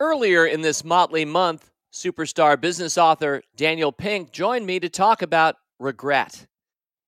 [0.00, 5.54] Earlier in this motley month, superstar business author Daniel Pink joined me to talk about
[5.78, 6.48] regret.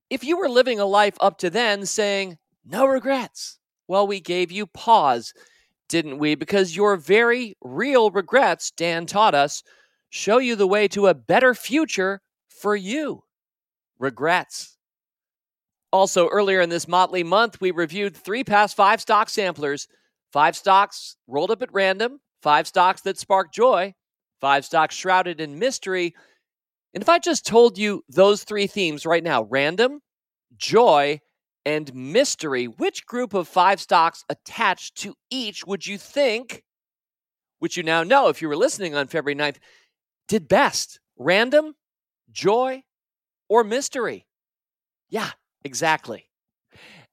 [0.09, 4.53] If you were living a life up to then saying, no regrets, well, we gave
[4.53, 5.35] you pause,
[5.89, 6.37] didn't we?
[6.37, 9.65] Because your very real regrets, Dan taught us,
[10.11, 13.25] show you the way to a better future for you.
[13.99, 14.77] Regrets.
[15.93, 19.89] Also, earlier in this motley month, we reviewed three past five stock samplers,
[20.33, 23.93] five stocks rolled up at random five stocks that spark joy,
[24.41, 26.15] five stocks shrouded in mystery.
[26.95, 29.99] And if I just told you those three themes right now random,
[30.57, 31.19] joy,
[31.65, 36.63] and mystery, which group of five stocks attached to each would you think,
[37.59, 39.57] which you now know if you were listening on February 9th,
[40.29, 41.01] did best?
[41.19, 41.75] Random,
[42.31, 42.85] joy,
[43.49, 44.25] or mystery?
[45.09, 45.31] Yeah,
[45.65, 46.26] exactly.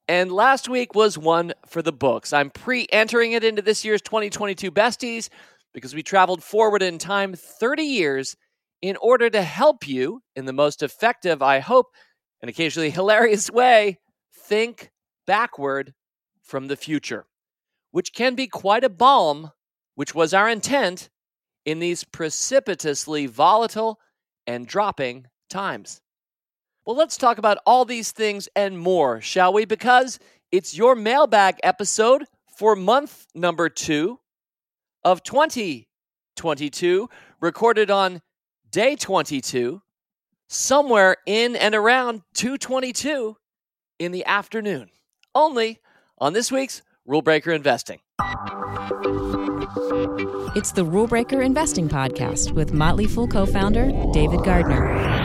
[0.08, 2.34] And last week was one for the books.
[2.34, 5.30] I'm pre entering it into this year's 2022 besties
[5.74, 8.36] because we traveled forward in time 30 years
[8.82, 11.88] in order to help you in the most effective, I hope,
[12.42, 14.00] and occasionally hilarious way,
[14.36, 14.92] think
[15.26, 15.94] backward
[16.42, 17.26] from the future,
[17.92, 19.52] which can be quite a balm,
[19.96, 21.10] which was our intent
[21.66, 24.00] in these precipitously volatile
[24.46, 26.02] and dropping times.
[26.86, 29.64] Well, let's talk about all these things and more, shall we?
[29.64, 30.20] Because
[30.52, 32.26] it's your mailbag episode
[32.58, 34.20] for month number two
[35.06, 38.22] of 2022, recorded on
[38.70, 39.82] day 22,
[40.50, 43.38] somewhere in and around 222
[44.00, 44.90] in the afternoon,
[45.34, 45.80] only
[46.18, 48.00] on this week's Rule Breaker Investing.
[50.56, 55.23] It's the Rule Breaker Investing Podcast with Motley Fool co founder David Gardner.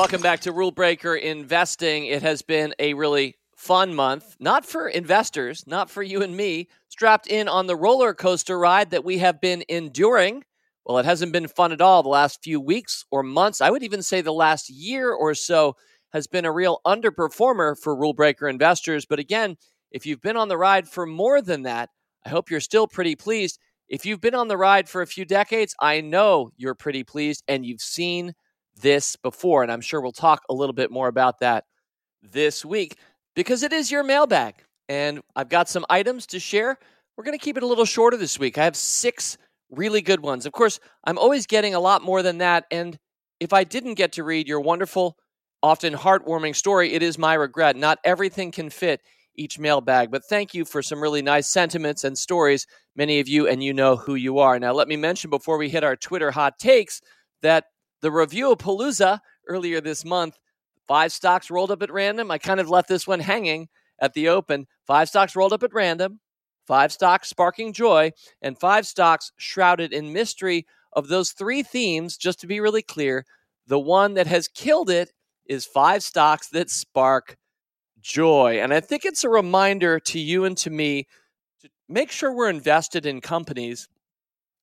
[0.00, 2.06] Welcome back to Rule Breaker Investing.
[2.06, 6.68] It has been a really fun month, not for investors, not for you and me,
[6.88, 10.42] strapped in on the roller coaster ride that we have been enduring.
[10.86, 13.60] Well, it hasn't been fun at all the last few weeks or months.
[13.60, 15.76] I would even say the last year or so
[16.14, 19.04] has been a real underperformer for Rule Breaker investors.
[19.04, 19.58] But again,
[19.92, 21.90] if you've been on the ride for more than that,
[22.24, 23.58] I hope you're still pretty pleased.
[23.90, 27.44] If you've been on the ride for a few decades, I know you're pretty pleased
[27.48, 28.32] and you've seen
[28.80, 29.62] this before.
[29.62, 31.64] And I'm sure we'll talk a little bit more about that
[32.22, 32.96] this week
[33.34, 34.54] because it is your mailbag.
[34.88, 36.78] And I've got some items to share.
[37.16, 38.58] We're going to keep it a little shorter this week.
[38.58, 39.38] I have six
[39.70, 40.46] really good ones.
[40.46, 42.64] Of course, I'm always getting a lot more than that.
[42.70, 42.98] And
[43.38, 45.16] if I didn't get to read your wonderful,
[45.62, 47.76] often heartwarming story, it is my regret.
[47.76, 49.00] Not everything can fit
[49.36, 52.66] each mailbag, but thank you for some really nice sentiments and stories,
[52.96, 54.58] many of you, and you know who you are.
[54.58, 57.00] Now, let me mention before we hit our Twitter hot takes
[57.42, 57.66] that
[58.00, 60.38] the review of Palooza earlier this month.
[60.88, 62.30] Five stocks rolled up at random.
[62.30, 63.68] I kind of left this one hanging
[64.00, 64.66] at the open.
[64.86, 66.20] Five stocks rolled up at random,
[66.66, 68.12] five stocks sparking joy,
[68.42, 70.66] and five stocks shrouded in mystery.
[70.92, 73.24] Of those three themes, just to be really clear,
[73.66, 75.12] the one that has killed it
[75.46, 77.36] is five stocks that spark
[78.00, 78.60] joy.
[78.60, 81.06] And I think it's a reminder to you and to me
[81.60, 83.88] to make sure we're invested in companies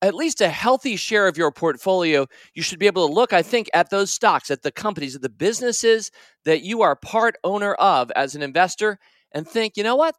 [0.00, 3.42] at least a healthy share of your portfolio, you should be able to look, I
[3.42, 6.10] think, at those stocks, at the companies, at the businesses
[6.44, 8.98] that you are part owner of as an investor,
[9.32, 10.14] and think, you know what?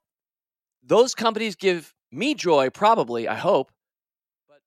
[0.83, 3.71] Those companies give me joy, probably, I hope.
[4.47, 4.59] But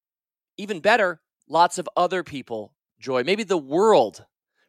[0.56, 3.24] even better, lots of other people joy.
[3.24, 4.24] Maybe the world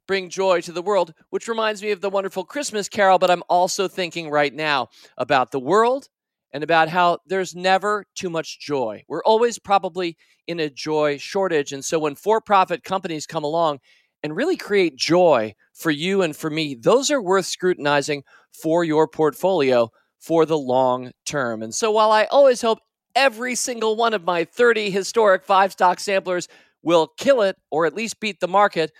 [0.07, 3.19] bring joy to the world, which reminds me of the wonderful Christmas carol.
[3.19, 6.09] But I'm also thinking right now about the world
[6.53, 9.03] and about how there's never too much joy.
[9.07, 10.15] We're always probably
[10.47, 11.73] in a joy shortage.
[11.73, 13.79] And so when for profit companies come along
[14.21, 19.07] and really create joy for you and for me, those are worth scrutinizing for your
[19.07, 21.63] portfolio for the long term.
[21.63, 22.79] And so while I always hope
[23.15, 26.47] every single one of my 30 historic five stock samplers
[26.83, 28.91] will kill it or at least beat the market,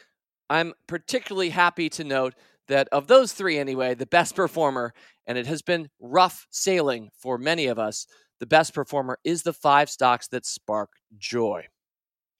[0.50, 2.34] I'm particularly happy to note
[2.68, 4.94] that of those three, anyway, the best performer,
[5.26, 8.08] and it has been rough sailing for many of us,
[8.40, 11.66] the best performer is the five stocks that spark joy.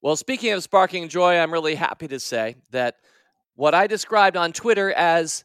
[0.02, 2.96] Well, speaking of sparking joy, I'm really happy to say that
[3.54, 5.44] what I described on Twitter as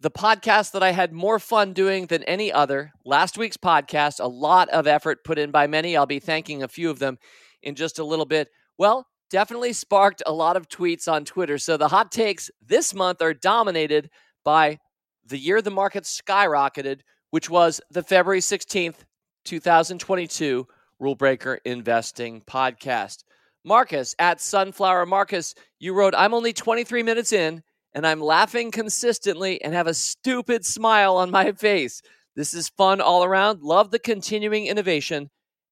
[0.00, 4.28] the podcast that I had more fun doing than any other, last week's podcast, a
[4.28, 5.96] lot of effort put in by many.
[5.96, 7.18] I'll be thanking a few of them
[7.62, 8.48] in just a little bit.
[8.78, 11.58] Well, definitely sparked a lot of tweets on Twitter.
[11.58, 14.10] So the hot takes this month are dominated
[14.44, 14.78] by
[15.24, 19.04] the year the market skyrocketed, which was the February 16th,
[19.44, 20.66] 2022
[20.98, 23.24] Rule Breaker Investing Podcast.
[23.64, 29.62] Marcus at Sunflower Marcus, you wrote, I'm only 23 minutes in and I'm laughing consistently
[29.62, 32.00] and have a stupid smile on my face.
[32.36, 33.62] This is fun all around.
[33.62, 35.30] Love the continuing innovation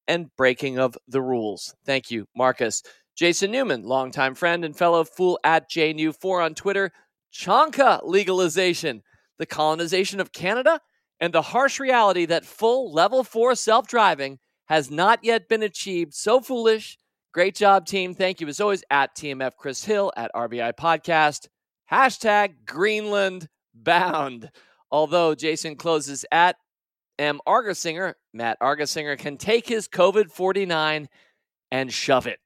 [0.09, 1.75] and breaking of the rules.
[1.85, 2.83] Thank you, Marcus.
[3.17, 6.93] Jason Newman, longtime friend and fellow fool at JNew4 on Twitter.
[7.33, 9.03] Chonka legalization,
[9.39, 10.81] the colonization of Canada,
[11.19, 16.13] and the harsh reality that full level 4 self driving has not yet been achieved.
[16.13, 16.99] So foolish.
[17.33, 18.15] Great job, team.
[18.15, 21.49] Thank you as always at TMF Chris Hill at RBI Podcast.
[21.91, 24.51] Hashtag Greenland bound.
[24.91, 26.57] Although Jason closes at
[27.19, 27.41] M.
[27.47, 31.09] Argersinger, Matt Argersinger can take his COVID 49
[31.71, 32.39] and shove it.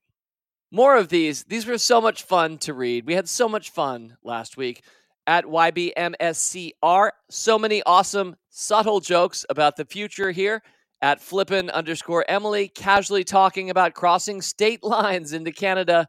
[0.72, 1.44] More of these.
[1.44, 3.06] These were so much fun to read.
[3.06, 4.82] We had so much fun last week
[5.26, 7.10] at YBMSCR.
[7.28, 10.62] So many awesome, subtle jokes about the future here
[11.02, 16.06] at flippin underscore Emily, casually talking about crossing state lines into Canada.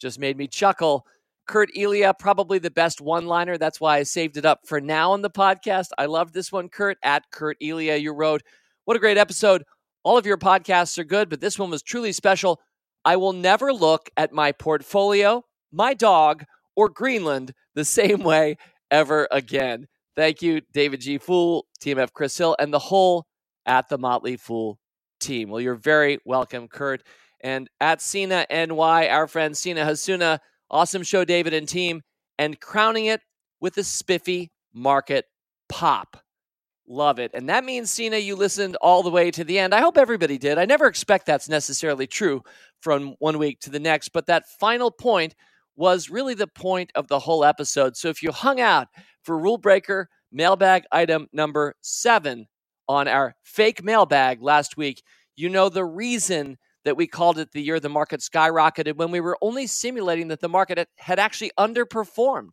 [0.00, 1.06] Just made me chuckle.
[1.46, 3.58] Kurt Elia, probably the best one liner.
[3.58, 5.88] That's why I saved it up for now on the podcast.
[5.98, 7.96] I love this one, Kurt, at Kurt Elia.
[7.96, 8.42] You wrote,
[8.84, 9.64] What a great episode.
[10.04, 12.60] All of your podcasts are good, but this one was truly special.
[13.04, 16.44] I will never look at my portfolio, my dog,
[16.76, 18.56] or Greenland the same way
[18.90, 19.86] ever again.
[20.14, 21.18] Thank you, David G.
[21.18, 23.26] Fool, TMF Chris Hill, and the whole
[23.66, 24.78] at the Motley Fool
[25.20, 25.48] team.
[25.48, 27.02] Well, you're very welcome, Kurt.
[27.40, 30.38] And at Cena NY, our friend Cena Hasuna,
[30.70, 32.02] awesome show, David and team,
[32.38, 33.20] and crowning it
[33.60, 35.24] with a spiffy market
[35.68, 36.21] pop.
[36.92, 37.30] Love it.
[37.32, 39.74] And that means, Cena, you listened all the way to the end.
[39.74, 40.58] I hope everybody did.
[40.58, 42.42] I never expect that's necessarily true
[42.80, 45.34] from one week to the next, but that final point
[45.74, 47.96] was really the point of the whole episode.
[47.96, 48.88] So if you hung out
[49.22, 52.46] for Rule Breaker mailbag item number seven
[52.86, 55.02] on our fake mailbag last week,
[55.34, 59.20] you know the reason that we called it the year the market skyrocketed when we
[59.20, 62.50] were only simulating that the market had actually underperformed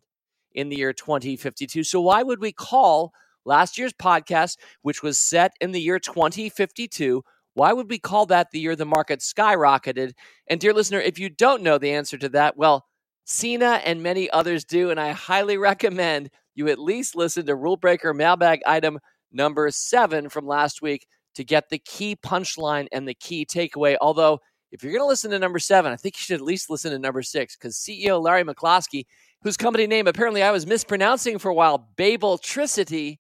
[0.54, 1.84] in the year 2052.
[1.84, 3.12] So why would we call
[3.46, 8.52] last year's podcast, which was set in the year 2052, why would we call that
[8.52, 10.14] the year the market skyrocketed?
[10.48, 12.86] And dear listener, if you don't know the answer to that, well,
[13.26, 17.78] Cena and many others do, and I highly recommend you at least listen to Rule
[17.78, 19.00] Breaker mailbag item
[19.32, 21.06] number seven from last week
[21.36, 23.96] to get the key punchline and the key takeaway.
[24.02, 24.40] Although,
[24.72, 26.92] if you're going to listen to number seven, I think you should at least listen
[26.92, 29.06] to number six because CEO Larry McCloskey,
[29.42, 33.18] whose company name apparently I was mispronouncing for a while, Babeltricity,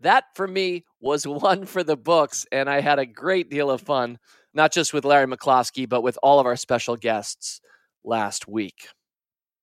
[0.00, 2.46] that for me was one for the books.
[2.52, 4.18] And I had a great deal of fun,
[4.54, 7.60] not just with Larry McCloskey, but with all of our special guests
[8.04, 8.88] last week.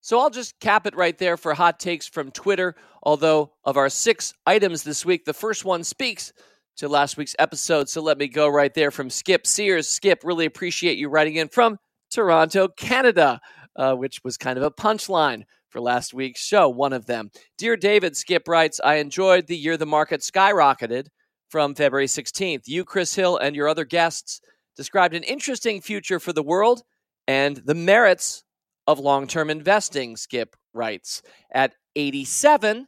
[0.01, 2.75] So I'll just cap it right there for hot takes from Twitter.
[3.03, 6.33] Although, of our six items this week, the first one speaks
[6.77, 7.87] to last week's episode.
[7.87, 9.87] So let me go right there from Skip Sears.
[9.87, 11.77] Skip, really appreciate you writing in from
[12.11, 13.39] Toronto, Canada,
[13.77, 15.43] uh, which was kind of a punchline
[15.73, 17.31] for last week's show, one of them.
[17.57, 21.07] Dear David, Skip writes, I enjoyed the year the market skyrocketed
[21.49, 22.67] from February 16th.
[22.67, 24.39] You, Chris Hill, and your other guests
[24.77, 26.83] described an interesting future for the world
[27.27, 28.43] and the merits
[28.85, 31.23] of long term investing, Skip writes.
[31.51, 32.87] At 87,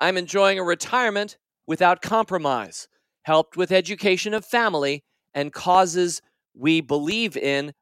[0.00, 2.88] I'm enjoying a retirement without compromise
[3.22, 6.22] helped with education of family and causes
[6.54, 7.72] we believe in.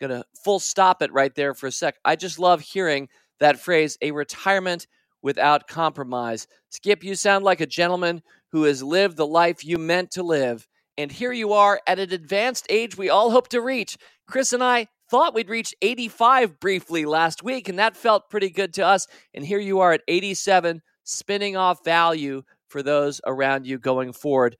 [0.00, 1.96] Gonna full stop it right there for a sec.
[2.04, 3.08] I just love hearing
[3.40, 4.86] that phrase, a retirement
[5.22, 6.46] without compromise.
[6.70, 10.66] Skip, you sound like a gentleman who has lived the life you meant to live.
[10.96, 13.96] And here you are at an advanced age we all hope to reach.
[14.26, 18.74] Chris and I thought we'd reach 85 briefly last week, and that felt pretty good
[18.74, 19.06] to us.
[19.32, 24.56] And here you are at 87, spinning off value for those around you going forward.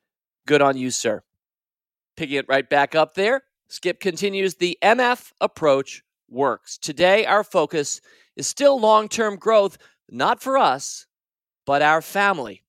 [0.47, 1.23] Good on you, sir.
[2.17, 6.79] Picking it right back up there, Skip continues the MF approach works.
[6.79, 8.01] Today, our focus
[8.37, 11.07] is still long term growth, not for us,
[11.67, 12.63] but our family.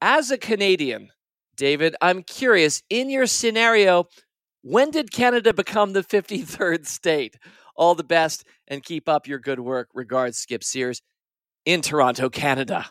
[0.00, 1.10] As a Canadian,
[1.56, 4.06] David, I'm curious in your scenario,
[4.62, 7.36] when did Canada become the 53rd state?
[7.76, 9.88] All the best and keep up your good work.
[9.94, 11.02] Regards, Skip Sears
[11.64, 12.86] in Toronto, Canada.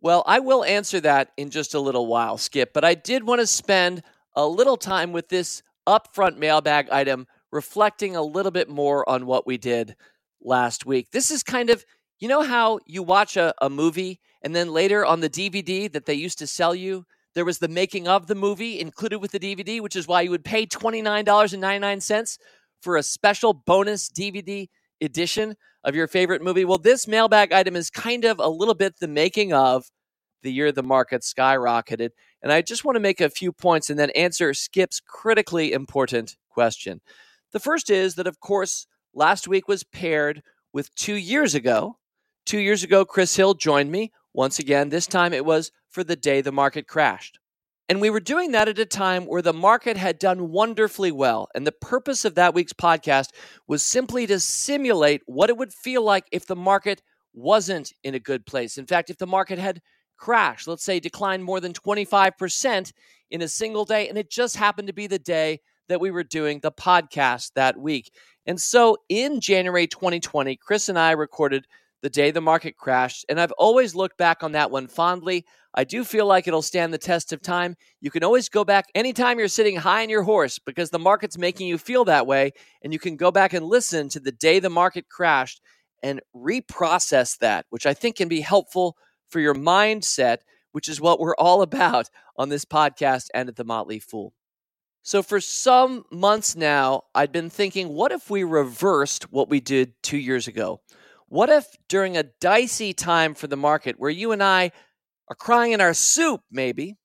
[0.00, 3.40] Well, I will answer that in just a little while, Skip, but I did want
[3.40, 4.02] to spend
[4.36, 9.46] a little time with this upfront mailbag item reflecting a little bit more on what
[9.46, 9.94] we did
[10.42, 11.10] last week.
[11.12, 11.84] This is kind of,
[12.18, 16.04] you know, how you watch a, a movie and then later on the DVD that
[16.04, 19.40] they used to sell you, there was the making of the movie included with the
[19.40, 22.38] DVD, which is why you would pay $29.99
[22.82, 24.68] for a special bonus DVD
[25.00, 26.66] edition of your favorite movie.
[26.66, 29.86] Well, this mailbag item is kind of a little bit the making of
[30.42, 32.10] the year the market skyrocketed.
[32.42, 36.36] And I just want to make a few points and then answer Skip's critically important
[36.50, 37.00] question.
[37.54, 40.42] The first is that, of course, last week was paired
[40.72, 41.98] with two years ago.
[42.44, 44.88] Two years ago, Chris Hill joined me once again.
[44.88, 47.38] This time it was for the day the market crashed.
[47.88, 51.46] And we were doing that at a time where the market had done wonderfully well.
[51.54, 53.28] And the purpose of that week's podcast
[53.68, 57.02] was simply to simulate what it would feel like if the market
[57.34, 58.78] wasn't in a good place.
[58.78, 59.80] In fact, if the market had
[60.16, 62.92] crashed, let's say declined more than 25%
[63.30, 66.24] in a single day, and it just happened to be the day that we were
[66.24, 68.10] doing the podcast that week.
[68.46, 71.66] And so in January 2020, Chris and I recorded
[72.02, 73.24] the day the market crashed.
[73.28, 75.46] And I've always looked back on that one fondly.
[75.74, 77.76] I do feel like it'll stand the test of time.
[78.00, 81.38] You can always go back anytime you're sitting high on your horse because the market's
[81.38, 82.52] making you feel that way.
[82.82, 85.62] And you can go back and listen to the day the market crashed
[86.02, 88.98] and reprocess that, which I think can be helpful
[89.30, 90.38] for your mindset,
[90.72, 94.34] which is what we're all about on this podcast and at the Motley Fool.
[95.06, 99.92] So, for some months now, I'd been thinking, what if we reversed what we did
[100.02, 100.80] two years ago?
[101.28, 104.72] What if during a dicey time for the market where you and I
[105.28, 106.96] are crying in our soup, maybe,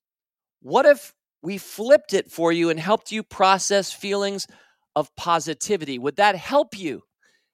[0.62, 4.48] what if we flipped it for you and helped you process feelings
[4.96, 6.00] of positivity?
[6.00, 7.02] Would that help you?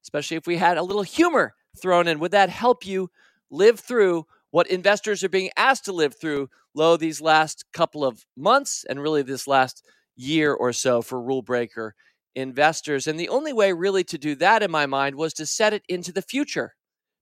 [0.04, 3.10] Especially if we had a little humor thrown in, would that help you
[3.50, 8.24] live through what investors are being asked to live through, low these last couple of
[8.38, 9.84] months and really this last
[10.16, 11.96] year or so for Rule Breaker
[12.36, 13.08] investors.
[13.08, 15.84] And the only way really to do that in my mind was to set it
[15.88, 16.74] into the future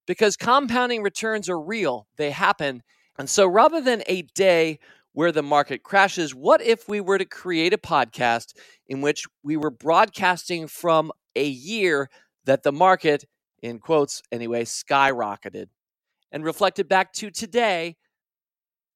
[0.06, 2.84] because compounding returns are real, they happen.
[3.18, 4.80] And so rather than a day
[5.14, 8.54] where the market crashes, what if we were to create a podcast
[8.88, 12.10] in which we were broadcasting from a year
[12.46, 13.26] that the market,
[13.62, 15.68] in quotes anyway, skyrocketed
[16.32, 17.96] and reflected back to today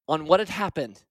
[0.07, 1.03] on what had happened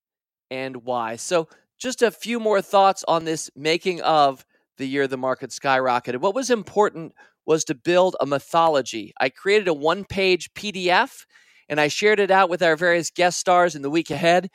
[0.51, 1.17] and why?
[1.17, 4.45] So, just a few more thoughts on this making of
[4.79, 6.21] the year the market skyrocketed.
[6.21, 7.13] What was important
[7.47, 9.13] was to build a mythology.
[9.21, 11.25] I created a one page PDF
[11.69, 14.51] and I shared it out with our various guest stars in the week ahead.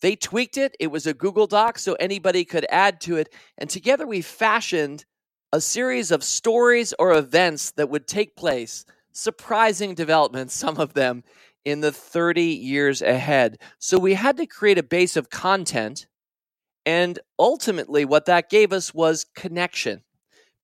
[0.00, 0.76] They tweaked it.
[0.78, 3.32] It was a Google Doc so anybody could add to it.
[3.56, 5.04] And together we fashioned
[5.52, 11.24] a series of stories or events that would take place, surprising developments, some of them
[11.64, 13.58] in the 30 years ahead.
[13.78, 16.06] So we had to create a base of content
[16.88, 20.02] and ultimately, what that gave us was connection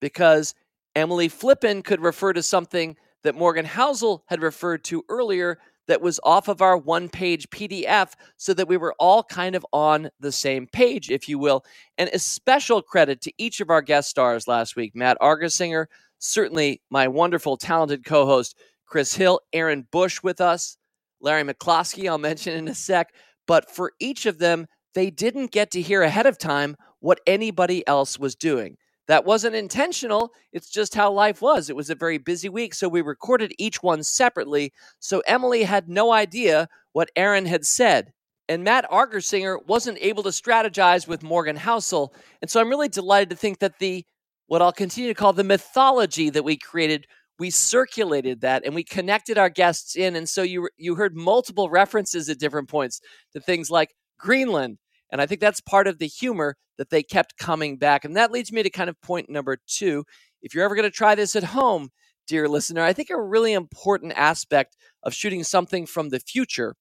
[0.01, 0.55] because
[0.95, 6.19] Emily Flippin could refer to something that Morgan Housel had referred to earlier that was
[6.23, 10.31] off of our one page PDF so that we were all kind of on the
[10.31, 11.63] same page, if you will.
[11.99, 15.85] And a special credit to each of our guest stars last week Matt Argersinger,
[16.17, 20.75] certainly my wonderful, talented co host, Chris Hill, Aaron Bush with us,
[21.21, 23.13] Larry McCloskey, I'll mention in a sec.
[23.45, 24.65] But for each of them,
[24.95, 28.77] they didn't get to hear ahead of time what anybody else was doing.
[29.07, 30.31] That wasn't intentional.
[30.51, 31.69] It's just how life was.
[31.69, 34.73] It was a very busy week, so we recorded each one separately.
[34.99, 38.13] So Emily had no idea what Aaron had said.
[38.49, 42.13] And Matt Argersinger wasn't able to strategize with Morgan Housel.
[42.41, 44.05] And so I'm really delighted to think that the,
[44.47, 47.05] what I'll continue to call the mythology that we created,
[47.37, 50.15] we circulated that and we connected our guests in.
[50.15, 53.01] And so you, you heard multiple references at different points
[53.33, 54.77] to things like Greenland
[55.15, 58.03] and I think that's part of the humor that they kept coming back.
[58.03, 60.03] And that leads me to kind of point number two.
[60.41, 61.87] If you're ever going to try this at home,
[62.27, 66.75] dear listener, I think a really important aspect of shooting something from the future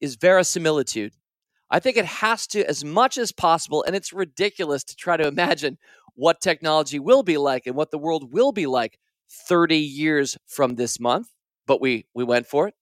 [0.00, 1.12] is verisimilitude.
[1.70, 5.28] I think it has to, as much as possible, and it's ridiculous to try to
[5.28, 5.78] imagine
[6.16, 8.98] what technology will be like and what the world will be like
[9.30, 11.28] 30 years from this month,
[11.68, 12.74] but we, we went for it.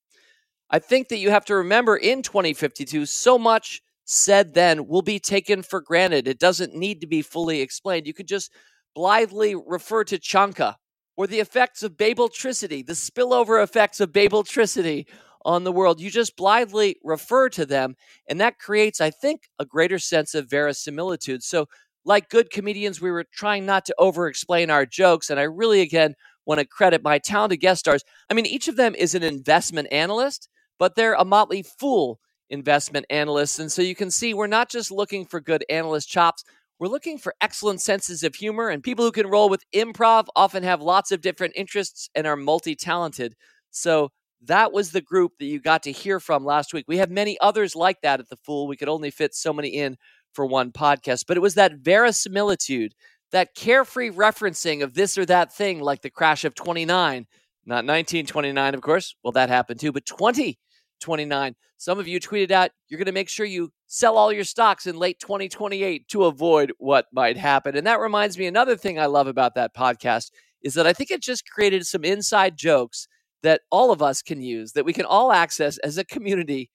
[0.71, 5.19] I think that you have to remember in 2052, so much said then will be
[5.19, 6.29] taken for granted.
[6.29, 8.07] It doesn't need to be fully explained.
[8.07, 8.53] You could just
[8.95, 10.77] blithely refer to Chanka
[11.17, 15.07] or the effects of Babeltricity, the spillover effects of Babeltricity
[15.45, 16.01] on the world.
[16.01, 17.97] You just blithely refer to them,
[18.29, 21.43] and that creates, I think, a greater sense of verisimilitude.
[21.43, 21.67] So,
[22.05, 25.31] like good comedians, we were trying not to over explain our jokes.
[25.31, 28.05] And I really, again, want to credit my talented guest stars.
[28.31, 32.21] I mean, each of them is an investment analyst, but they're a motley fool
[32.51, 33.59] investment analysts.
[33.59, 36.45] And so you can see we're not just looking for good analyst chops,
[36.79, 38.69] we're looking for excellent senses of humor.
[38.69, 42.37] And people who can roll with improv often have lots of different interests and are
[42.37, 43.35] multi talented.
[43.71, 44.11] So
[44.47, 46.85] that was the group that you got to hear from last week.
[46.87, 48.67] We have many others like that at the Fool.
[48.67, 49.97] We could only fit so many in
[50.33, 52.93] for one podcast, but it was that verisimilitude,
[53.33, 57.27] that carefree referencing of this or that thing, like the crash of 29,
[57.65, 59.15] not 1929, of course.
[59.23, 60.59] Well, that happened too, but 20
[61.01, 61.55] 29.
[61.77, 64.87] Some of you tweeted out you're going to make sure you sell all your stocks
[64.87, 67.77] in late 2028 to avoid what might happen.
[67.77, 70.31] And that reminds me another thing I love about that podcast
[70.63, 73.07] is that I think it just created some inside jokes
[73.43, 76.71] that all of us can use, that we can all access as a community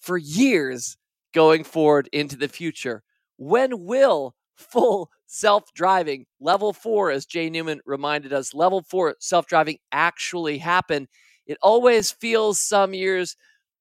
[0.00, 0.96] for years
[1.34, 3.02] going forward into the future.
[3.36, 9.46] When will full self driving, level four, as Jay Newman reminded us, level four self
[9.46, 11.08] driving actually happen?
[11.48, 13.34] It always feels some years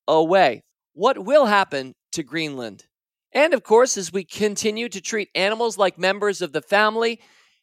[0.08, 0.64] away.
[0.94, 2.86] What will happen to Greenland?
[3.34, 7.20] And of course, as we continue to treat animals like members of the family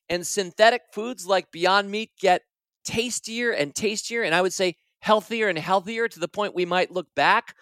[0.08, 2.42] and synthetic foods like Beyond Meat get
[2.84, 6.90] tastier and tastier, and I would say healthier and healthier to the point we might
[6.90, 7.54] look back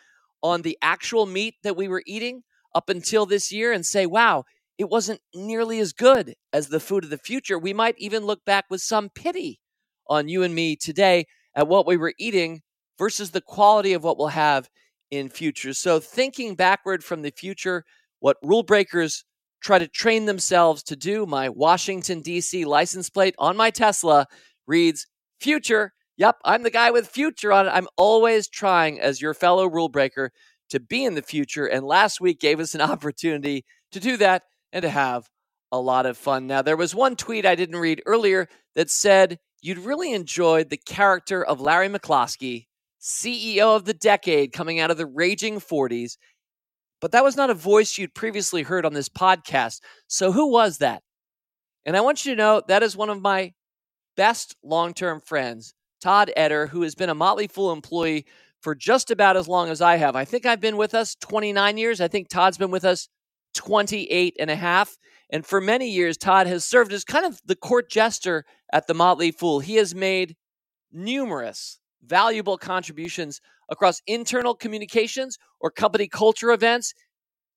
[0.43, 2.43] on the actual meat that we were eating
[2.75, 4.45] up until this year and say, wow,
[4.79, 7.59] it wasn't nearly as good as the food of the future.
[7.59, 9.61] We might even look back with some pity
[10.09, 12.63] on you and me today at what we were eating
[12.99, 14.69] versus the quality of what we'll have
[15.11, 15.75] in future.
[15.75, 17.85] So, thinking backward from the future,
[18.21, 19.25] what rule breakers
[19.63, 22.65] try to train themselves to do, my Washington, D.C.
[22.65, 24.27] license plate on my Tesla
[24.67, 25.07] reads
[25.41, 25.93] future.
[26.17, 27.71] Yep, I'm the guy with future on it.
[27.71, 30.31] I'm always trying, as your fellow rule breaker,
[30.71, 31.67] to be in the future.
[31.67, 34.43] And last week gave us an opportunity to do that
[34.73, 35.29] and to have
[35.71, 36.47] a lot of fun.
[36.47, 40.77] Now, there was one tweet I didn't read earlier that said you'd really enjoyed the
[40.77, 42.67] character of Larry McCloskey,
[43.01, 46.19] CEO of the decade, coming out of the raging 40s.
[47.01, 49.81] But that was not a voice you'd previously heard on this podcast.
[50.07, 51.03] So, who was that?
[51.85, 53.55] And I want you to know that is one of my
[54.17, 58.27] best long term friends, Todd Etter, who has been a Motley Fool employee
[58.61, 60.15] for just about as long as I have.
[60.15, 62.01] I think I've been with us 29 years.
[62.01, 63.09] I think Todd's been with us
[63.55, 64.97] 28 and a half.
[65.31, 68.95] And for many years, Todd has served as kind of the court jester at the
[68.95, 69.61] Motley Fool.
[69.61, 70.37] He has made
[70.91, 76.95] numerous valuable contributions across internal communications or company culture events.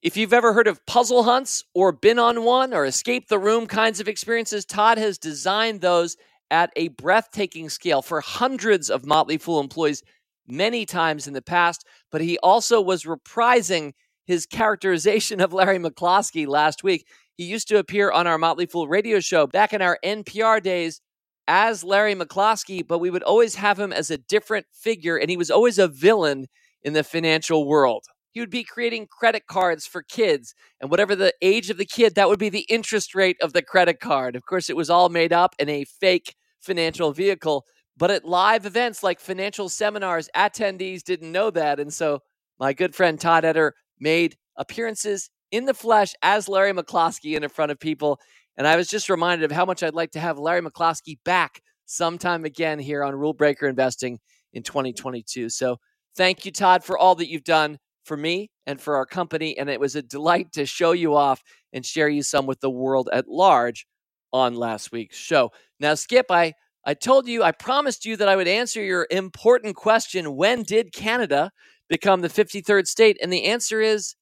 [0.02, 3.66] If you've ever heard of puzzle hunts or been on one or escape the room
[3.66, 6.16] kinds of experiences, Todd has designed those
[6.52, 10.04] at a breathtaking scale for hundreds of Motley Fool employees
[10.48, 11.86] many times in the past.
[12.12, 13.94] But he also was reprising
[14.28, 17.08] his characterization of Larry McCloskey last week.
[17.36, 21.02] He used to appear on our Motley Fool radio show back in our NPR days
[21.48, 25.38] as Larry McCloskey, but we would always have him as a different figure, and he
[25.38, 26.48] was always a villain
[26.84, 28.06] in the financial world.
[28.32, 32.16] He would be creating credit cards for kids, and whatever the age of the kid,
[32.16, 34.36] that would be the interest rate of the credit card.
[34.36, 37.64] Of course, it was all made up in a fake financial vehicle,
[37.96, 41.80] but at live events like financial seminars, attendees didn't know that.
[41.80, 42.20] And so
[42.60, 47.72] my good friend Todd Etter made appearances in the flesh as Larry McCloskey in front
[47.72, 48.20] of people.
[48.58, 51.62] And I was just reminded of how much I'd like to have Larry McCloskey back
[51.86, 54.20] sometime again here on Rule Breaker Investing
[54.54, 55.50] in 2022.
[55.50, 55.78] So
[56.16, 59.58] thank you, Todd, for all that you've done for me and for our company.
[59.58, 61.42] And it was a delight to show you off
[61.74, 63.86] and share you some with the world at large
[64.32, 65.52] on last week's show.
[65.80, 66.54] Now, Skip, I,
[66.86, 70.94] I told you, I promised you that I would answer your important question when did
[70.94, 71.52] Canada
[71.90, 73.18] become the 53rd state?
[73.22, 74.16] And the answer is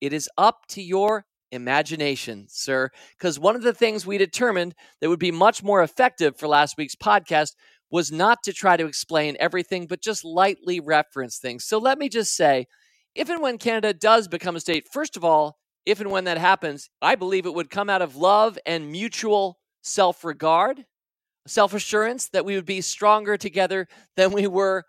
[0.00, 2.90] it is up to your imagination, sir.
[3.18, 6.76] Because one of the things we determined that would be much more effective for last
[6.76, 7.54] week's podcast
[7.90, 11.64] was not to try to explain everything, but just lightly reference things.
[11.64, 12.66] So let me just say
[13.14, 16.38] if and when Canada does become a state, first of all, if and when that
[16.38, 20.84] happens, I believe it would come out of love and mutual self regard,
[21.46, 24.84] self assurance that we would be stronger together than we were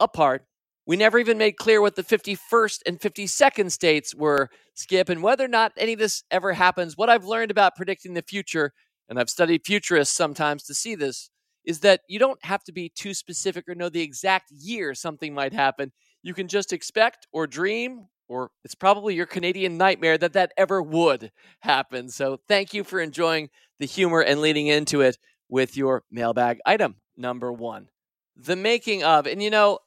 [0.00, 0.44] apart.
[0.84, 5.44] We never even made clear what the 51st and 52nd states were, Skip, and whether
[5.44, 6.96] or not any of this ever happens.
[6.96, 8.72] What I've learned about predicting the future,
[9.08, 11.30] and I've studied futurists sometimes to see this,
[11.64, 15.32] is that you don't have to be too specific or know the exact year something
[15.32, 15.92] might happen.
[16.22, 20.82] You can just expect or dream, or it's probably your Canadian nightmare that that ever
[20.82, 22.08] would happen.
[22.08, 25.18] So thank you for enjoying the humor and leading into it
[25.48, 27.88] with your mailbag item number one.
[28.36, 29.78] The making of, and you know,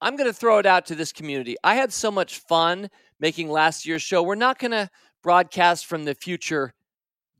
[0.00, 1.56] I'm going to throw it out to this community.
[1.64, 4.22] I had so much fun making last year's show.
[4.22, 4.90] We're not going to
[5.22, 6.74] broadcast from the future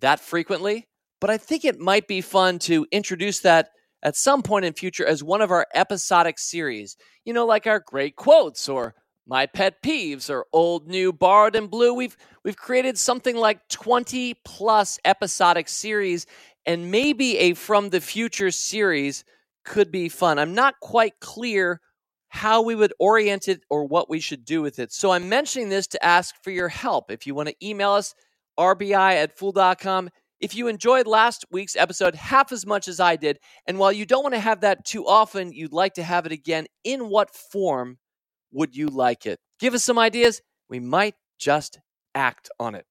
[0.00, 0.88] that frequently,
[1.20, 3.70] but I think it might be fun to introduce that
[4.02, 6.96] at some point in future as one of our episodic series.
[7.24, 8.94] You know, like our great quotes or
[9.26, 11.92] my pet peeves or old new borrowed and blue.
[11.92, 16.26] We've we've created something like 20 plus episodic series
[16.64, 19.24] and maybe a from the future series
[19.64, 20.38] could be fun.
[20.38, 21.80] I'm not quite clear
[22.36, 24.92] how we would orient it or what we should do with it.
[24.92, 27.10] So I'm mentioning this to ask for your help.
[27.10, 28.14] If you want to email us,
[28.58, 30.10] rbi at fool.com.
[30.38, 34.04] If you enjoyed last week's episode half as much as I did, and while you
[34.04, 37.34] don't want to have that too often, you'd like to have it again, in what
[37.34, 37.96] form
[38.52, 39.38] would you like it?
[39.58, 40.42] Give us some ideas.
[40.68, 41.78] We might just
[42.14, 42.84] act on it.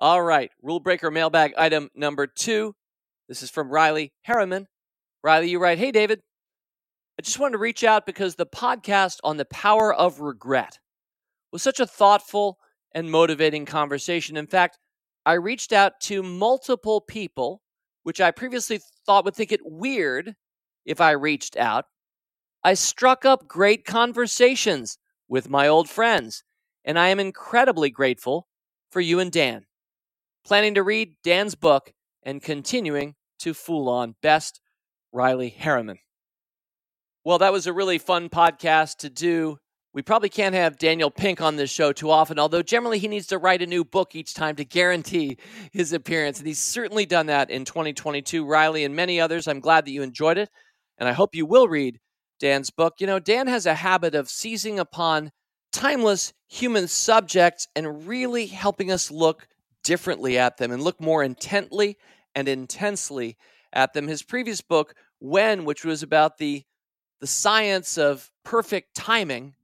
[0.00, 2.74] All right, rule breaker mailbag item number two.
[3.28, 4.66] This is from Riley Harriman.
[5.22, 6.20] Riley, you write, Hey, David,
[7.18, 10.78] I just wanted to reach out because the podcast on the power of regret
[11.50, 12.58] was such a thoughtful
[12.92, 14.36] and motivating conversation.
[14.36, 14.78] In fact,
[15.24, 17.62] I reached out to multiple people,
[18.02, 20.34] which I previously thought would think it weird
[20.84, 21.86] if I reached out.
[22.62, 26.44] I struck up great conversations with my old friends,
[26.84, 28.46] and I am incredibly grateful
[28.90, 29.64] for you and Dan.
[30.44, 34.60] Planning to read Dan's book and continuing to fool on best
[35.12, 35.98] Riley Harriman.
[37.26, 39.58] Well, that was a really fun podcast to do.
[39.92, 43.26] We probably can't have Daniel Pink on this show too often, although generally he needs
[43.26, 45.36] to write a new book each time to guarantee
[45.72, 46.38] his appearance.
[46.38, 48.46] And he's certainly done that in 2022.
[48.46, 50.50] Riley and many others, I'm glad that you enjoyed it.
[50.98, 51.98] And I hope you will read
[52.38, 52.94] Dan's book.
[53.00, 55.32] You know, Dan has a habit of seizing upon
[55.72, 59.48] timeless human subjects and really helping us look
[59.82, 61.96] differently at them and look more intently
[62.36, 63.36] and intensely
[63.72, 64.06] at them.
[64.06, 66.62] His previous book, When, which was about the
[67.20, 69.54] the science of perfect timing.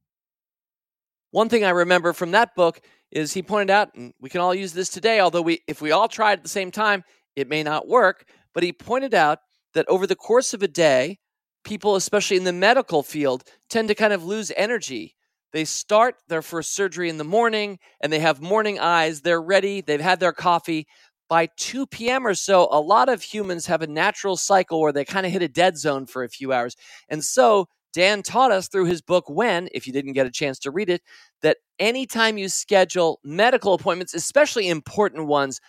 [1.31, 4.55] One thing I remember from that book is he pointed out, and we can all
[4.55, 7.05] use this today, although we if we all tried at the same time,
[7.37, 9.39] it may not work, but he pointed out
[9.75, 11.19] that over the course of a day,
[11.65, 15.15] people, especially in the medical field, tend to kind of lose energy.
[15.53, 19.21] They start their first surgery in the morning and they have morning eyes.
[19.21, 19.83] They're ready.
[19.83, 20.87] They've had their coffee
[21.33, 22.27] by 2 p.m.
[22.27, 25.41] or so, a lot of humans have a natural cycle where they kind of hit
[25.41, 26.77] a dead zone for a few hours.
[27.09, 30.59] And so Dan taught us through his book, When, if you didn't get a chance
[30.59, 31.01] to read it,
[31.41, 35.63] that anytime you schedule medical appointments, especially important ones,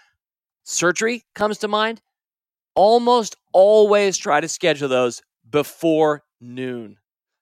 [0.66, 2.02] surgery comes to mind,
[2.76, 6.98] almost always try to schedule those before noon.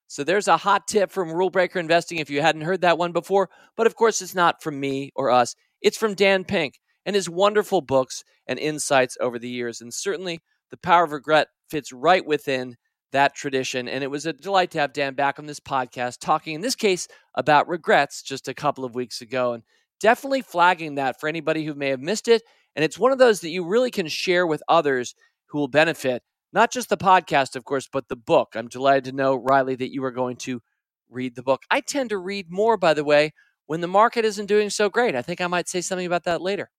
[0.05, 3.13] So there's a hot tip from Rule Breaker Investing if you hadn't heard that one
[3.13, 3.49] before.
[3.75, 7.29] But of course, it's not from me or us, it's from Dan Pink and his
[7.29, 9.81] wonderful books and insights over the years.
[9.81, 12.75] And certainly, The Power of Regret fits right within
[13.11, 13.87] that tradition.
[13.87, 16.75] And it was a delight to have Dan back on this podcast, talking in this
[16.75, 19.53] case about regrets just a couple of weeks ago.
[19.53, 19.63] And
[19.99, 22.41] definitely flagging that for anybody who may have missed it.
[22.75, 25.13] And it's one of those that you really can share with others
[25.47, 28.53] who will benefit, not just the podcast, of course, but the book.
[28.55, 30.61] I'm delighted to know, Riley, that you are going to
[31.09, 31.63] read the book.
[31.69, 33.33] I tend to read more, by the way,
[33.65, 35.15] when the market isn't doing so great.
[35.15, 36.69] I think I might say something about that later.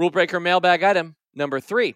[0.00, 1.94] Rule breaker mailbag item number three.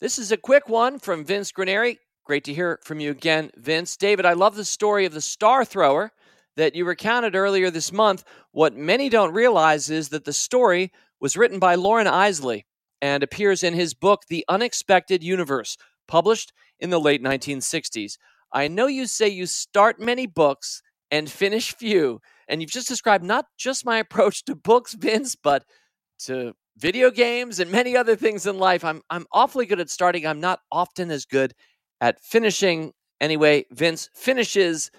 [0.00, 1.98] This is a quick one from Vince Graneri.
[2.24, 3.96] Great to hear from you again, Vince.
[3.96, 6.12] David, I love the story of the star thrower
[6.56, 8.22] that you recounted earlier this month.
[8.52, 12.62] What many don't realize is that the story was written by Loren Eiseley
[13.02, 18.18] and appears in his book, The Unexpected Universe, published in the late 1960s.
[18.52, 22.20] I know you say you start many books and finish few.
[22.50, 25.64] And you've just described not just my approach to books, Vince, but
[26.26, 28.84] to video games and many other things in life.
[28.84, 30.26] I'm I'm awfully good at starting.
[30.26, 31.54] I'm not often as good
[32.00, 32.92] at finishing.
[33.20, 34.90] Anyway, Vince finishes,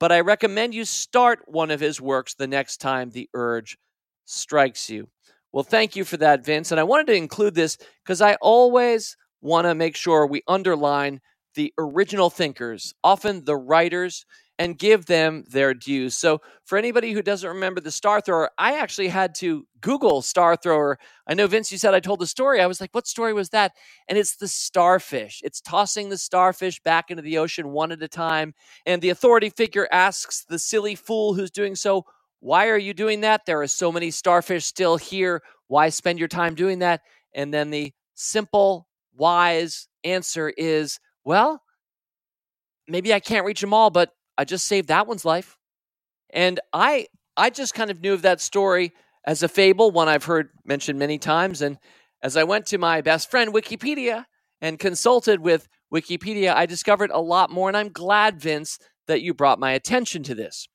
[0.00, 3.76] but I recommend you start one of his works the next time the urge
[4.24, 5.08] strikes you.
[5.52, 6.70] Well, thank you for that, Vince.
[6.70, 11.20] And I wanted to include this because I always want to make sure we underline
[11.54, 14.26] the original thinkers, often the writers
[14.58, 16.16] and give them their dues.
[16.16, 20.56] So, for anybody who doesn't remember the star thrower, I actually had to Google star
[20.56, 20.98] thrower.
[21.26, 22.60] I know, Vince, you said I told the story.
[22.60, 23.72] I was like, what story was that?
[24.08, 25.40] And it's the starfish.
[25.44, 28.54] It's tossing the starfish back into the ocean one at a time.
[28.86, 32.04] And the authority figure asks the silly fool who's doing so,
[32.40, 33.46] why are you doing that?
[33.46, 35.42] There are so many starfish still here.
[35.68, 37.02] Why spend your time doing that?
[37.34, 41.62] And then the simple, wise answer is, well,
[42.88, 45.58] maybe I can't reach them all, but I just saved that one's life.
[46.30, 48.92] And I I just kind of knew of that story
[49.24, 51.60] as a fable, one I've heard mentioned many times.
[51.60, 51.78] And
[52.22, 54.24] as I went to my best friend Wikipedia
[54.60, 57.68] and consulted with Wikipedia, I discovered a lot more.
[57.68, 60.66] And I'm glad, Vince, that you brought my attention to this.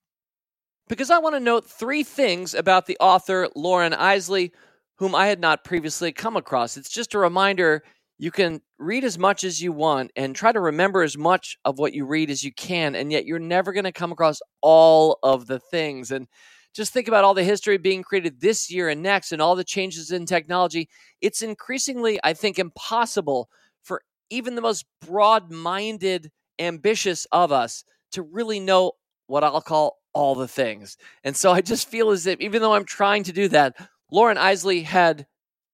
[0.87, 4.51] Because I want to note three things about the author Loren Eiseley,
[4.97, 6.77] whom I had not previously come across.
[6.77, 7.83] It's just a reminder
[8.21, 11.79] you can read as much as you want and try to remember as much of
[11.79, 15.17] what you read as you can, and yet you're never going to come across all
[15.23, 16.11] of the things.
[16.11, 16.27] And
[16.75, 19.63] just think about all the history being created this year and next and all the
[19.63, 20.87] changes in technology.
[21.19, 23.49] It's increasingly, I think, impossible
[23.81, 28.91] for even the most broad minded, ambitious of us to really know
[29.25, 30.95] what I'll call all the things.
[31.23, 33.75] And so I just feel as if, even though I'm trying to do that,
[34.11, 35.25] Loren Eiseley had,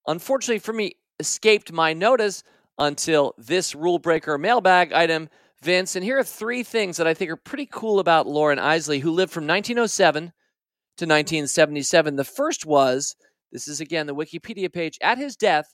[0.08, 2.44] unfortunately for me, escaped my notice
[2.78, 5.30] until this rule breaker mailbag item,
[5.62, 5.96] Vince.
[5.96, 9.12] And here are three things that I think are pretty cool about Loren Eiseley, who
[9.12, 12.16] lived from 1907 to 1977.
[12.16, 13.16] The first was
[13.52, 14.98] this is again the Wikipedia page.
[15.02, 15.74] At his death,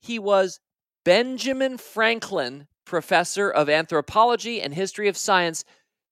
[0.00, 0.60] he was
[1.04, 5.64] Benjamin Franklin Professor of Anthropology and History of Science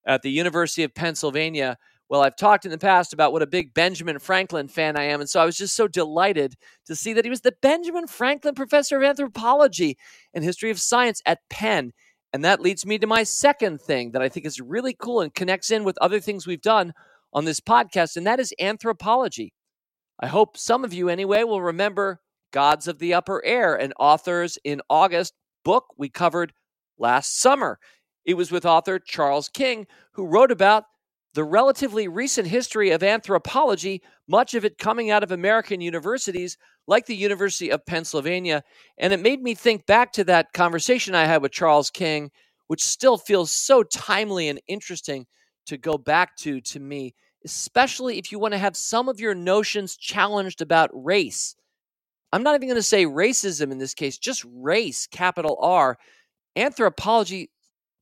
[0.06, 1.78] at the University of Pennsylvania,
[2.08, 5.20] Well, I've talked in the past about what a big Benjamin Franklin fan I am.
[5.20, 6.54] And so I was just so delighted
[6.86, 9.98] to see that he was the Benjamin Franklin Professor of Anthropology
[10.32, 11.92] and History of Science at Penn.
[12.32, 15.34] And that leads me to my second thing that I think is really cool and
[15.34, 16.92] connects in with other things we've done
[17.32, 19.52] on this podcast, and that is anthropology.
[20.20, 22.20] I hope some of you, anyway, will remember
[22.52, 26.52] Gods of the Upper Air, an author's in August book we covered
[26.98, 27.78] last summer.
[28.24, 30.84] It was with author Charles King, who wrote about
[31.36, 37.04] the relatively recent history of anthropology, much of it coming out of American universities like
[37.04, 38.64] the University of Pennsylvania.
[38.96, 42.30] And it made me think back to that conversation I had with Charles King,
[42.68, 45.26] which still feels so timely and interesting
[45.66, 49.34] to go back to to me, especially if you want to have some of your
[49.34, 51.54] notions challenged about race.
[52.32, 55.98] I'm not even going to say racism in this case, just race, capital R.
[56.56, 57.50] Anthropology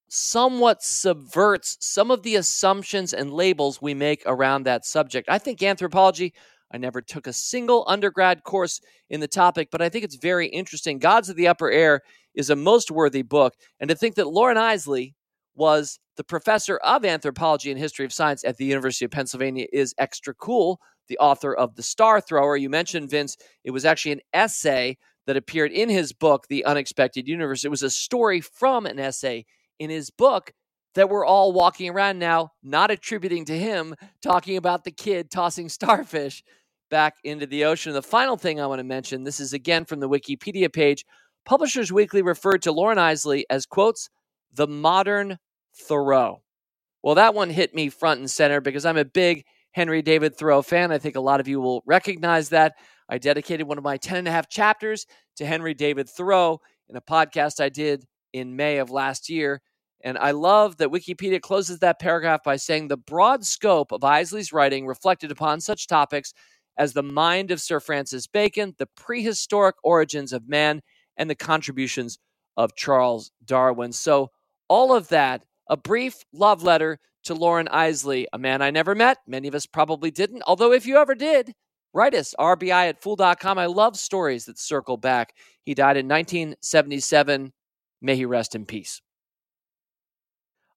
[0.08, 5.28] somewhat subverts some of the assumptions and labels we make around that subject.
[5.28, 6.34] I think anthropology,
[6.72, 10.46] I never took a single undergrad course in the topic, but I think it's very
[10.48, 10.98] interesting.
[10.98, 12.00] Gods of the Upper Air
[12.34, 13.54] is a most worthy book.
[13.80, 15.14] And to think that Loren Eiseley
[15.54, 19.94] was the professor of anthropology and history of science at the University of Pennsylvania is
[19.98, 20.80] extra cool.
[21.08, 23.16] The author of The Star Thrower, you mentioned, mm-hmm.
[23.16, 27.64] Vince, it was actually an essay that appeared in his book, The Unexpected Universe.
[27.64, 29.44] It was a story from an essay
[29.78, 30.52] in his book
[30.94, 35.68] that we're all walking around now, not attributing to him, talking about the kid tossing
[35.68, 36.42] starfish
[36.90, 37.92] back into the ocean.
[37.92, 41.04] The final thing I want to mention this is again from the Wikipedia page.
[41.44, 44.08] Publishers Weekly referred to Loren Eiseley as, quotes,
[44.52, 45.38] the modern
[45.76, 46.42] Thoreau.
[47.02, 50.62] Well, that one hit me front and center because I'm a big Henry David Thoreau
[50.62, 50.92] fan.
[50.92, 52.74] I think a lot of you will recognize that.
[53.08, 55.04] I dedicated one of my 10 and a half chapters
[55.36, 59.62] to Henry David Thoreau in a podcast I did in May of last year.
[60.02, 64.52] And I love that Wikipedia closes that paragraph by saying the broad scope of Eiseley's
[64.52, 66.34] writing reflected upon such topics
[66.76, 70.82] as the mind of Sir Francis Bacon, the prehistoric origins of man,
[71.16, 72.18] and the contributions
[72.56, 73.92] of Charles Darwin.
[73.92, 74.30] So,
[74.68, 79.18] all of that, a brief love letter to Loren Eiseley, a man I never met.
[79.26, 80.42] Many of us probably didn't.
[80.46, 81.54] Although, if you ever did,
[81.92, 83.58] write us, rbi at fool.com.
[83.58, 85.34] I love stories that circle back.
[85.64, 87.52] He died in 1977
[88.00, 89.00] May he rest in peace.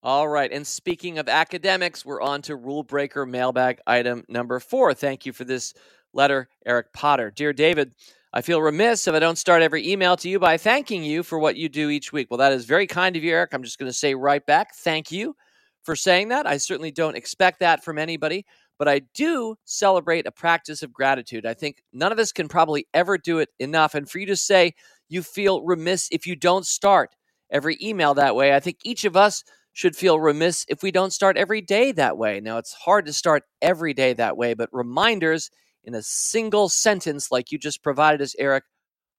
[0.03, 0.51] All right.
[0.51, 4.93] And speaking of academics, we're on to rule breaker mailbag item number four.
[4.93, 5.73] Thank you for this
[6.13, 7.31] letter, Eric Potter.
[7.31, 7.93] Dear David,
[8.31, 11.39] I feel remiss if I don't start every email to you by thanking you for
[11.39, 12.27] what you do each week.
[12.29, 13.53] Well, that is very kind of you, Eric.
[13.53, 15.35] I'm just going to say right back, thank you
[15.83, 16.45] for saying that.
[16.45, 18.45] I certainly don't expect that from anybody,
[18.77, 21.45] but I do celebrate a practice of gratitude.
[21.45, 23.95] I think none of us can probably ever do it enough.
[23.95, 24.73] And for you to say
[25.09, 27.15] you feel remiss if you don't start
[27.51, 28.53] every email that way.
[28.53, 29.43] I think each of us
[29.73, 32.39] should feel remiss if we don't start every day that way.
[32.39, 35.51] Now, it's hard to start every day that way, but reminders
[35.83, 38.63] in a single sentence, like you just provided us, Eric,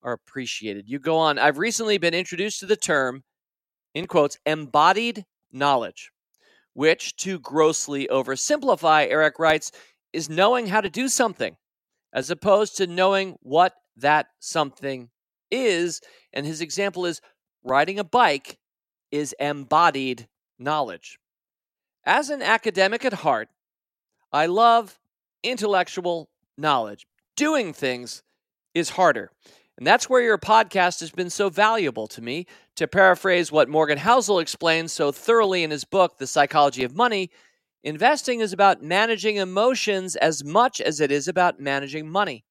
[0.02, 0.88] are appreciated.
[0.88, 1.38] You go on.
[1.38, 3.22] I've recently been introduced to the term,
[3.94, 6.10] in quotes, embodied knowledge,
[6.74, 9.72] which, to grossly oversimplify, Eric writes,
[10.12, 11.56] is knowing how to do something
[12.12, 15.10] as opposed to knowing what that something
[15.50, 16.00] is.
[16.32, 17.20] And his example is
[17.64, 18.58] riding a bike
[19.10, 21.18] is embodied knowledge.
[22.04, 23.48] As an academic at heart,
[24.32, 24.98] I love
[25.42, 27.06] intellectual knowledge.
[27.36, 28.22] Doing things
[28.74, 29.30] is harder.
[29.76, 32.46] And that's where your podcast has been so valuable to me.
[32.76, 37.30] To paraphrase what Morgan Housel explains so thoroughly in his book, The Psychology of Money,
[37.84, 42.44] investing is about managing emotions as much as it is about managing money.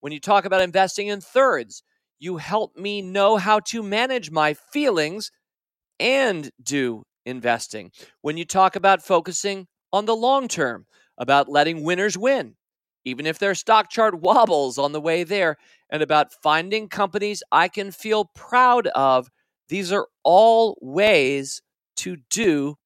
[0.00, 1.82] When you talk about investing in thirds,
[2.18, 5.30] you help me know how to manage my feelings
[6.00, 7.90] and do investing.
[8.22, 10.86] When you talk about focusing on the long term,
[11.18, 12.56] about letting winners win,
[13.04, 15.56] even if their stock chart wobbles on the way there,
[15.90, 19.28] and about finding companies I can feel proud of,
[19.68, 21.62] these are all ways
[21.96, 22.76] to do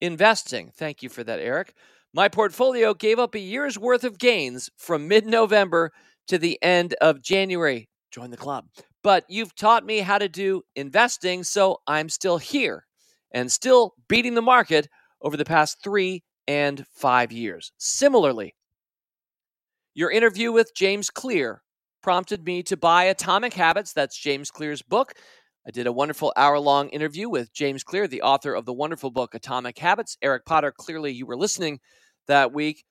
[0.00, 0.70] investing.
[0.74, 1.74] Thank you for that, Eric.
[2.12, 5.92] My portfolio gave up a year's worth of gains from mid November
[6.28, 8.66] to the end of January join the club.
[9.02, 12.86] But you've taught me how to do investing, so I'm still here
[13.32, 14.88] and still beating the market
[15.20, 17.72] over the past three and five years.
[17.78, 18.54] Similarly,
[19.94, 21.62] your interview with James Clear
[22.02, 23.92] prompted me to buy Atomic Habits.
[23.92, 25.14] That's James Clear's book.
[25.66, 29.10] I did a wonderful hour long interview with James Clear, the author of the wonderful
[29.10, 30.16] book Atomic Habits.
[30.22, 31.80] Eric Potter, clearly you were listening
[32.26, 32.84] that week.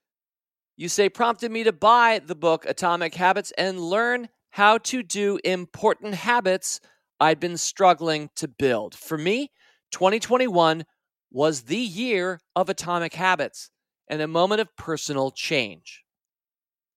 [0.76, 5.40] You say prompted me to buy the book Atomic Habits and learn how to do
[5.44, 6.80] important habits
[7.20, 8.94] I'd been struggling to build.
[8.94, 9.50] For me,
[9.92, 10.86] 2021
[11.32, 13.72] was the year of atomic habits.
[14.08, 16.04] and a moment of personal change.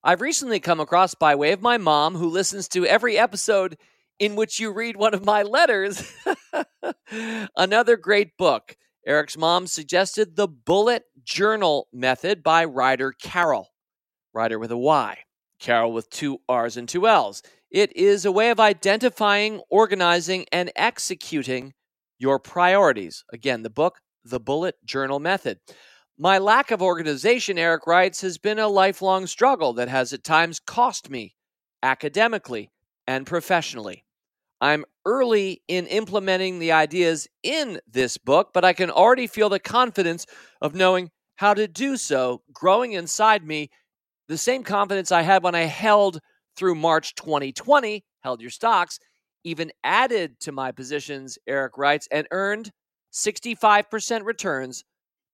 [0.02, 3.78] I've recently come across, by way of my mom, who listens to every episode
[4.18, 6.12] in which you read one of my letters,
[7.56, 8.76] another great book.
[9.06, 13.68] Eric's mom suggested The Bullet Journal Method by Ryder Carroll.
[14.34, 15.16] Ryder with a Y,
[15.58, 17.42] Carroll with two R's and two L's.
[17.70, 21.74] It is a way of identifying, organizing, and executing
[22.18, 23.24] your priorities.
[23.32, 25.58] Again, the book, The Bullet Journal Method.
[26.18, 30.60] My lack of organization, Eric writes, has been a lifelong struggle that has at times
[30.60, 31.34] cost me
[31.82, 32.70] academically
[33.06, 34.04] and professionally.
[34.60, 39.58] I'm early in implementing the ideas in this book, but I can already feel the
[39.58, 40.24] confidence
[40.62, 43.68] of knowing how to do so growing inside me.
[44.28, 46.20] The same confidence I had when I held
[46.56, 48.98] through March 2020, held your stocks,
[49.44, 52.70] even added to my positions, Eric writes, and earned
[53.12, 54.84] 65% returns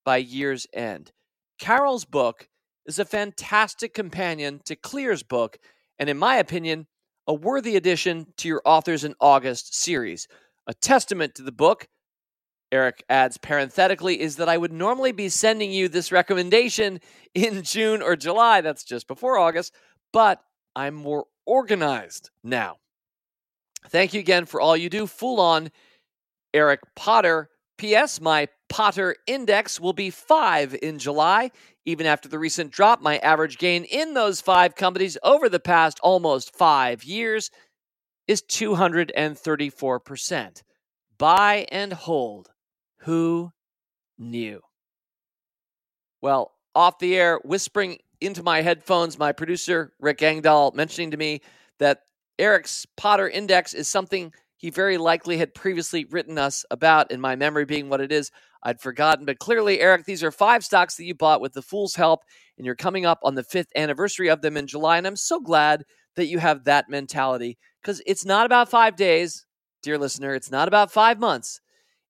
[0.04, 1.12] by year's end.
[1.58, 2.48] Carroll's book
[2.86, 5.58] is a fantastic companion to Clear's book,
[5.98, 6.86] and in my opinion,
[7.26, 10.26] a worthy addition to your Authors in August series.
[10.66, 11.86] A testament to the book,
[12.72, 17.00] Eric adds parenthetically, is that I would normally be sending you this recommendation
[17.34, 18.62] in June or July.
[18.62, 19.74] That's just before August,
[20.12, 20.40] but
[20.74, 22.78] I'm more organized now.
[23.88, 25.06] Thank you again for all you do.
[25.06, 25.70] Full on,
[26.54, 27.50] Eric Potter.
[27.78, 28.20] P.S.
[28.20, 31.50] My Potter Index will be five in July.
[31.84, 35.98] Even after the recent drop, my average gain in those five companies over the past
[36.00, 37.50] almost five years
[38.28, 40.62] is 234%.
[41.18, 42.51] Buy and hold.
[43.02, 43.52] Who
[44.18, 44.60] knew?
[46.20, 51.40] Well, off the air, whispering into my headphones, my producer, Rick Engdahl, mentioning to me
[51.78, 52.02] that
[52.38, 57.34] Eric's Potter Index is something he very likely had previously written us about, in my
[57.34, 58.30] memory being what it is.
[58.62, 59.24] I'd forgotten.
[59.24, 62.20] But clearly, Eric, these are five stocks that you bought with the Fool's help,
[62.56, 64.98] and you're coming up on the fifth anniversary of them in July.
[64.98, 65.82] And I'm so glad
[66.14, 69.44] that you have that mentality because it's not about five days,
[69.82, 70.34] dear listener.
[70.34, 71.60] It's not about five months.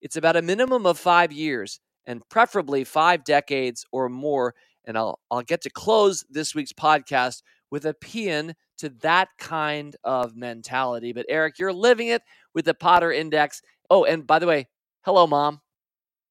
[0.02, 4.54] It's about a minimum of five years and preferably five decades or more.
[4.84, 9.94] And I'll, I'll get to close this week's podcast with a paean to that kind
[10.02, 11.12] of mentality.
[11.12, 13.62] But Eric, you're living it with the Potter Index.
[13.88, 14.68] Oh, and by the way,
[15.04, 15.60] hello, mom.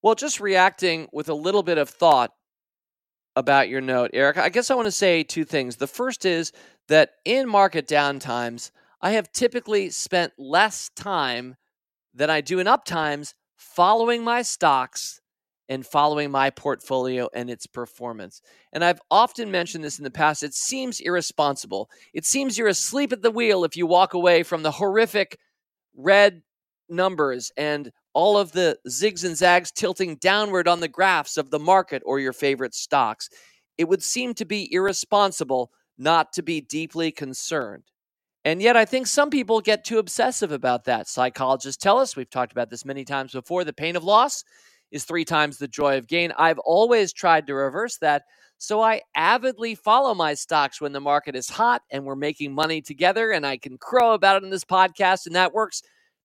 [0.03, 2.31] Well, just reacting with a little bit of thought
[3.37, 5.77] about your note, Eric, I guess I want to say two things.
[5.77, 6.51] The first is
[6.89, 11.55] that in market downtimes, I have typically spent less time
[12.13, 13.33] than I do in uptimes
[13.75, 15.21] following my stocks
[15.69, 18.41] and following my portfolio and its performance.
[18.73, 20.43] And I've often mentioned this in the past.
[20.43, 21.89] It seems irresponsible.
[22.13, 25.37] It seems you're asleep at the wheel if you walk away from the horrific
[25.95, 26.41] red
[26.89, 31.59] numbers and all of the zigs and zags tilting downward on the graphs of the
[31.59, 33.29] market or your favorite stocks.
[33.77, 37.83] It would seem to be irresponsible not to be deeply concerned.
[38.43, 41.07] And yet, I think some people get too obsessive about that.
[41.07, 44.43] Psychologists tell us, we've talked about this many times before, the pain of loss
[44.91, 46.33] is three times the joy of gain.
[46.37, 48.23] I've always tried to reverse that.
[48.57, 52.81] So I avidly follow my stocks when the market is hot and we're making money
[52.81, 55.81] together, and I can crow about it in this podcast, and that works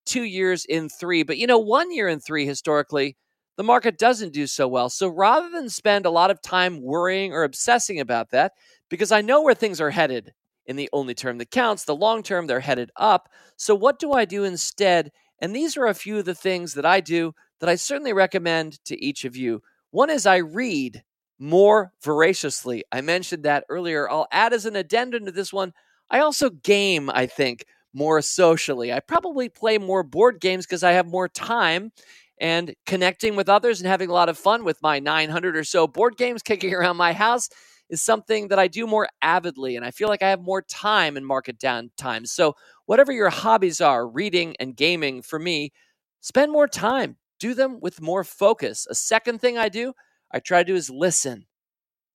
[0.06, 1.22] two years in three.
[1.22, 3.16] But you know, one year in three historically,
[3.56, 4.88] the market doesn't do so well.
[4.88, 8.52] So rather than spend a lot of time worrying or obsessing about that,
[8.88, 10.32] because I know where things are headed
[10.66, 13.28] in the only term that counts, the long term, they're headed up.
[13.56, 15.12] So what do I do instead?
[15.40, 18.84] And these are a few of the things that I do that I certainly recommend
[18.86, 19.62] to each of you.
[19.90, 21.02] One is I read
[21.38, 22.84] more voraciously.
[22.92, 24.10] I mentioned that earlier.
[24.10, 25.72] I'll add as an addendum to this one.
[26.10, 28.92] I also game, I think, more socially.
[28.92, 31.92] I probably play more board games because I have more time
[32.38, 35.86] and connecting with others and having a lot of fun with my 900 or so
[35.86, 37.48] board games kicking around my house
[37.88, 39.76] is something that I do more avidly.
[39.76, 42.32] And I feel like I have more time in market down times.
[42.32, 42.54] So,
[42.86, 45.72] whatever your hobbies are, reading and gaming, for me,
[46.20, 47.16] spend more time.
[47.38, 48.86] Do them with more focus.
[48.88, 49.92] A second thing I do,
[50.32, 51.46] I try to do is listen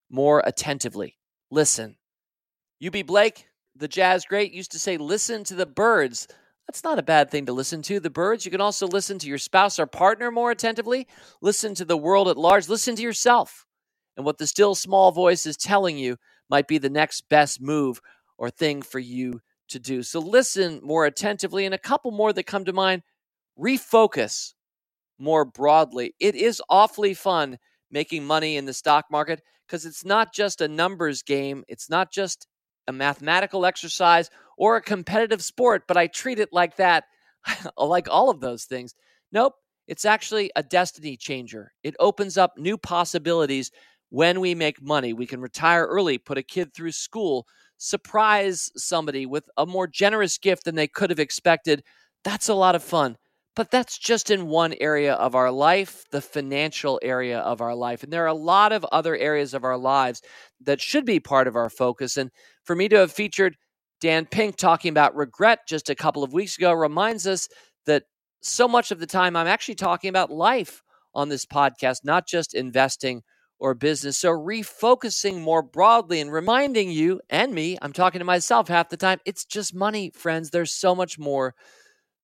[0.10, 1.18] more attentively.
[1.52, 1.98] Listen.
[2.82, 3.46] Eubie Blake,
[3.76, 6.28] the jazz great used to say, listen to the birds.
[6.68, 8.00] That's not a bad thing to listen to.
[8.00, 8.46] The birds.
[8.46, 11.08] You can also listen to your spouse or partner more attentively.
[11.42, 12.70] Listen to the world at large.
[12.70, 13.66] Listen to yourself.
[14.18, 16.18] And what the still small voice is telling you
[16.50, 18.02] might be the next best move
[18.38, 20.04] or thing for you to do.
[20.04, 21.66] So listen more attentively.
[21.66, 23.04] And a couple more that come to mind
[23.60, 24.54] refocus
[25.18, 26.16] more broadly.
[26.20, 27.58] It is awfully fun
[27.92, 32.12] making money in the stock market because it's not just a numbers game, it's not
[32.12, 32.48] just
[32.88, 37.06] a mathematical exercise, or a competitive sport, but I treat it like that,
[37.78, 38.96] like all of those things.
[39.32, 39.54] Nope,
[39.88, 41.72] it's actually a destiny changer.
[41.84, 43.72] It opens up new possibilities
[44.12, 45.14] when we make money.
[45.14, 47.48] We can retire early, put a kid through school,
[47.78, 51.82] surprise somebody with a more generous gift than they could have expected.
[52.24, 53.18] That's a lot of fun.
[53.56, 58.04] But that's just in one area of our life, the financial area of our life.
[58.04, 60.22] And there are a lot of other areas of our lives
[60.62, 62.18] that should be part of our focus.
[62.18, 62.32] And
[62.64, 63.58] for me to have featured
[64.00, 67.48] Dan Pink talking about regret just a couple of weeks ago reminds us
[67.86, 68.04] that
[68.42, 70.82] so much of the time I'm actually talking about life
[71.14, 73.22] on this podcast, not just investing
[73.62, 74.18] or business.
[74.18, 78.98] So, refocusing more broadly and reminding you and me, I'm talking to myself half the
[78.98, 80.50] time, it's just money, friends.
[80.50, 81.54] There's so much more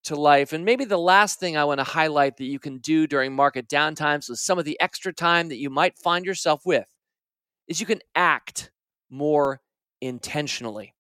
[0.06, 0.52] to life.
[0.52, 3.70] And maybe the last thing I want to highlight that you can do during market
[3.70, 6.88] downtimes with some of the extra time that you might find yourself with
[7.68, 8.72] is you can act
[9.10, 9.62] more
[10.02, 10.96] intentionally.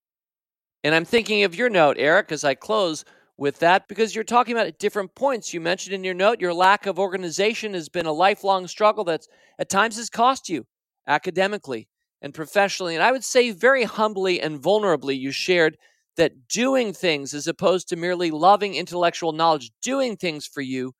[0.83, 3.03] And I'm thinking of your note, Eric, as I close
[3.37, 5.53] with that because you're talking about at different points.
[5.53, 9.27] You mentioned in your note your lack of organization has been a lifelong struggle that
[9.59, 10.65] at times has cost you
[11.07, 11.87] academically
[12.21, 12.95] and professionally.
[12.95, 15.77] And I would say very humbly and vulnerably, you shared
[16.17, 20.93] that doing things as opposed to merely loving intellectual knowledge, doing things for you,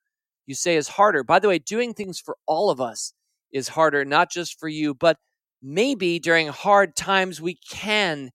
[0.46, 1.24] you say is harder.
[1.24, 3.12] By the way, doing things for all of us
[3.52, 5.18] is harder, not just for you, but
[5.60, 8.30] maybe during hard times we can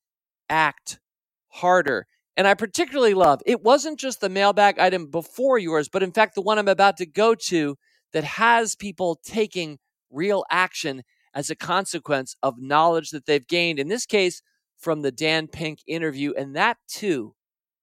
[0.49, 0.99] act
[1.47, 2.06] harder.
[2.36, 6.36] And I particularly love it wasn't just the mailbag item before yours, but in fact,
[6.36, 7.77] the one I'm about to go to
[8.11, 9.79] that has people taking
[10.09, 11.03] real action
[11.34, 13.79] as a consequence of knowledge that they've gained.
[13.79, 14.41] In this case,
[14.84, 16.34] from the Dan Pink interview.
[16.34, 17.34] And that too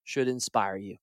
[0.04, 0.96] should inspire you.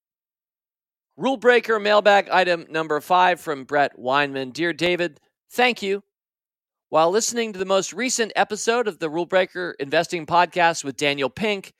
[1.17, 4.53] Rule breaker mailbag item number five from Brett Weinman.
[4.53, 5.19] Dear David,
[5.51, 6.03] thank you.
[6.89, 11.29] While listening to the most recent episode of the Rule Breaker Investing Podcast with Daniel
[11.29, 11.73] Pink,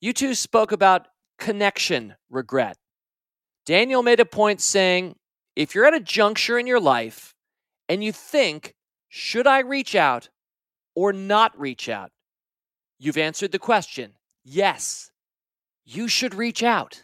[0.00, 2.76] you two spoke about connection regret.
[3.64, 5.16] Daniel made a point saying,
[5.54, 7.34] if you're at a juncture in your life
[7.88, 8.74] and you think,
[9.08, 10.28] should I reach out
[10.94, 12.10] or not reach out?
[12.98, 14.12] You've answered the question.
[14.44, 15.10] Yes,
[15.84, 17.02] you should reach out.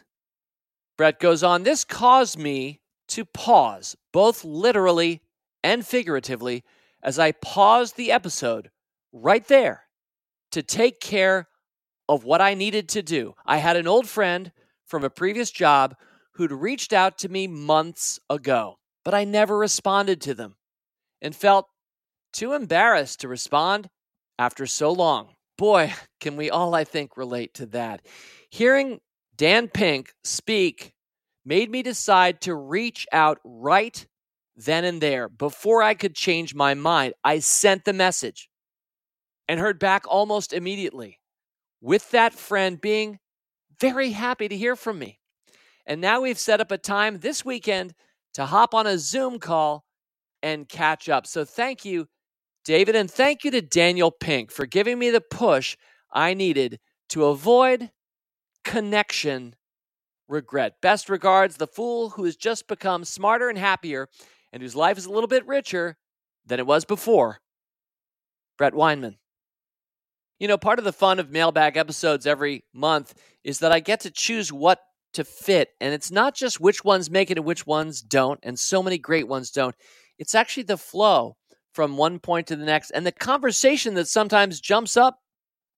[0.97, 5.21] Brett goes on, this caused me to pause, both literally
[5.63, 6.63] and figuratively,
[7.01, 8.69] as I paused the episode
[9.11, 9.83] right there
[10.51, 11.47] to take care
[12.09, 13.33] of what I needed to do.
[13.45, 14.51] I had an old friend
[14.85, 15.95] from a previous job
[16.33, 20.55] who'd reached out to me months ago, but I never responded to them
[21.21, 21.67] and felt
[22.31, 23.89] too embarrassed to respond
[24.37, 25.35] after so long.
[25.57, 28.05] Boy, can we all, I think, relate to that.
[28.49, 28.99] Hearing
[29.35, 30.93] Dan Pink speak
[31.45, 34.05] made me decide to reach out right
[34.55, 37.13] then and there before I could change my mind.
[37.23, 38.49] I sent the message
[39.47, 41.19] and heard back almost immediately
[41.83, 43.19] with that friend being
[43.79, 45.19] very happy to hear from me.
[45.85, 47.93] And now we've set up a time this weekend
[48.35, 49.83] to hop on a Zoom call
[50.41, 51.27] and catch up.
[51.27, 52.07] So thank you,
[52.63, 55.75] David, and thank you to Daniel Pink for giving me the push
[56.11, 56.79] I needed
[57.09, 57.91] to avoid
[58.63, 59.55] connection
[60.29, 60.75] regret.
[60.81, 64.07] Best regards, the fool who has just become smarter and happier
[64.53, 65.97] and whose life is a little bit richer
[66.45, 67.39] than it was before.
[68.57, 69.17] Brett Weinman.
[70.43, 73.13] You know, part of the fun of mailbag episodes every month
[73.45, 74.81] is that I get to choose what
[75.13, 75.69] to fit.
[75.79, 78.97] And it's not just which ones make it and which ones don't, and so many
[78.97, 79.73] great ones don't.
[80.19, 81.37] It's actually the flow
[81.71, 85.19] from one point to the next and the conversation that sometimes jumps up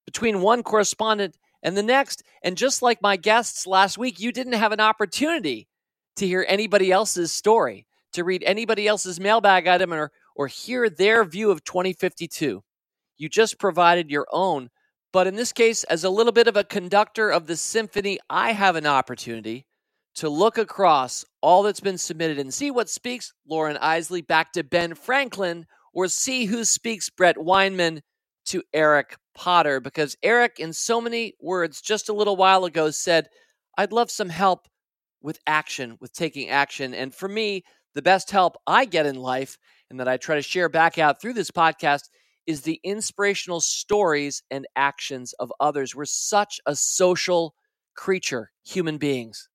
[0.03, 2.24] between one correspondent and the next.
[2.41, 5.68] And just like my guests last week, you didn't have an opportunity
[6.16, 11.24] to hear anybody else's story, to read anybody else's mailbag item, or, or hear their
[11.24, 12.63] view of 2052.
[13.18, 14.70] You just provided your own.
[15.13, 18.51] But in this case, as a little bit of a conductor of the symphony, I
[18.51, 19.66] have an opportunity
[20.16, 24.63] to look across all that's been submitted and see what speaks Loren Eiseley back to
[24.63, 28.01] Ben Franklin, or see who speaks Brett Weinman
[28.47, 29.80] to Eric Potter.
[29.80, 33.28] Because Eric, in so many words, just a little while ago said,
[33.78, 34.68] I'd love some help
[35.22, 36.93] with action, with taking action.
[36.93, 37.63] And for me,
[37.93, 39.57] the best help I get in life
[39.89, 42.03] and that I try to share back out through this podcast
[42.48, 45.96] is the inspirational stories and actions of others.
[45.96, 47.56] We're such a social
[47.96, 49.50] creature, human beings.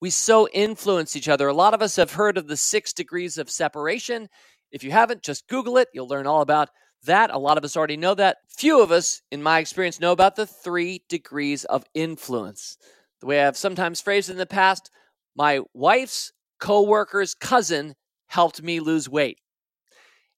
[0.00, 1.48] We so influence each other.
[1.48, 4.28] A lot of us have heard of the six degrees of separation.
[4.70, 5.88] If you haven't, just Google it.
[5.94, 6.68] You'll learn all about
[7.04, 7.30] that.
[7.30, 8.38] A lot of us already know that.
[8.48, 12.76] Few of us, in my experience, know about the three degrees of influence.
[13.20, 14.90] The way I've sometimes phrased in the past,
[15.34, 17.94] my wife's co-worker's cousin
[18.26, 19.38] helped me lose weight.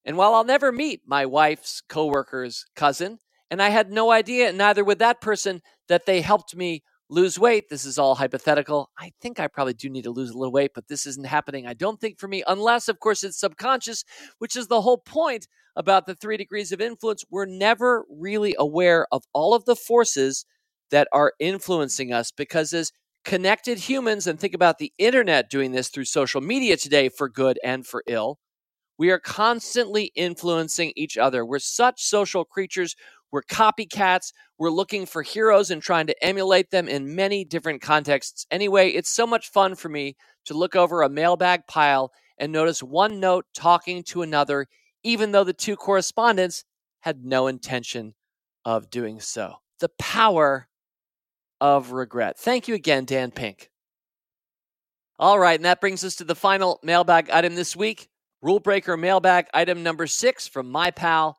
[0.09, 3.19] And while I'll never meet my wife's coworker's cousin,
[3.51, 6.81] and I had no idea, neither would that person, that they helped me
[7.11, 7.69] lose weight.
[7.69, 8.89] This is all hypothetical.
[8.97, 11.67] I think I probably do need to lose a little weight, but this isn't happening.
[11.67, 14.03] I don't think for me, unless, of course, it's subconscious,
[14.39, 17.23] which is the whole point about the three degrees of influence.
[17.29, 20.43] We're never really aware of all of the forces
[20.89, 22.91] that are influencing us because as
[23.23, 27.59] connected humans, and think about the internet doing this through social media today for good
[27.63, 28.39] and for ill,
[28.99, 31.45] we are constantly influencing each other.
[31.45, 32.97] We're such social creatures.
[33.31, 34.33] We're copycats.
[34.57, 38.45] We're looking for heroes and trying to emulate them in many different contexts.
[38.51, 42.83] Anyway, it's so much fun for me to look over a mailbag pile and notice
[42.83, 44.67] one note talking to another,
[45.03, 46.65] even though the two correspondents
[46.99, 48.15] had no intention
[48.65, 49.55] of doing so.
[49.79, 50.67] The power
[51.61, 52.37] of regret.
[52.37, 53.69] Thank you again, Dan Pink.
[55.17, 58.09] All right, and that brings us to the final mailbag item this week
[58.41, 61.37] Rule Breaker mailbag item number six from my pal,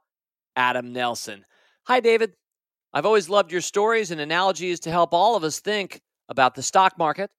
[0.55, 1.47] Adam Nelson.
[1.87, 2.35] Hi, David.
[2.93, 6.63] I've always loved your stories and analogies to help all of us think about the
[6.63, 7.31] stock market.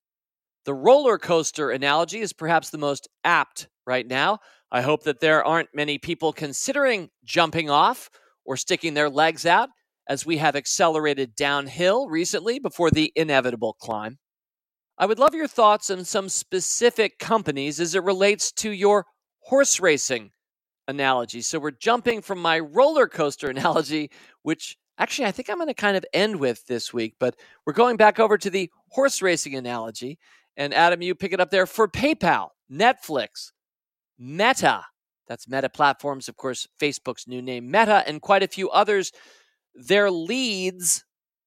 [0.66, 4.40] The roller coaster analogy is perhaps the most apt right now.
[4.72, 8.10] I hope that there aren't many people considering jumping off
[8.46, 9.70] or sticking their legs out
[10.10, 14.18] as we have accelerated downhill recently before the inevitable climb.
[14.98, 19.06] I would love your thoughts on some specific companies as it relates to your
[19.42, 20.32] horse racing
[20.88, 21.42] analogy.
[21.42, 24.12] So we're jumping from my roller coaster analogy,
[24.44, 27.36] which actually I think I'm going to kind of end with this week, but
[27.66, 30.20] we're going back over to the horse racing analogy.
[30.58, 33.52] And Adam, you pick it up there for PayPal, Netflix,
[34.20, 34.86] Meta.
[35.28, 39.12] That's Meta Platforms, of course, Facebook's new name, Meta, and quite a few others.
[39.74, 41.06] Their leads,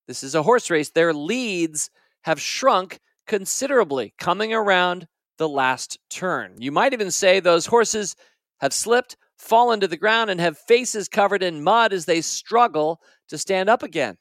[0.08, 1.90] this is a horse race, their leads
[2.22, 5.06] have shrunk considerably coming around
[5.38, 6.56] the last turn.
[6.58, 8.16] You might even say those horses
[8.60, 13.00] have slipped, fallen to the ground, and have faces covered in mud as they struggle
[13.28, 14.16] to stand up again.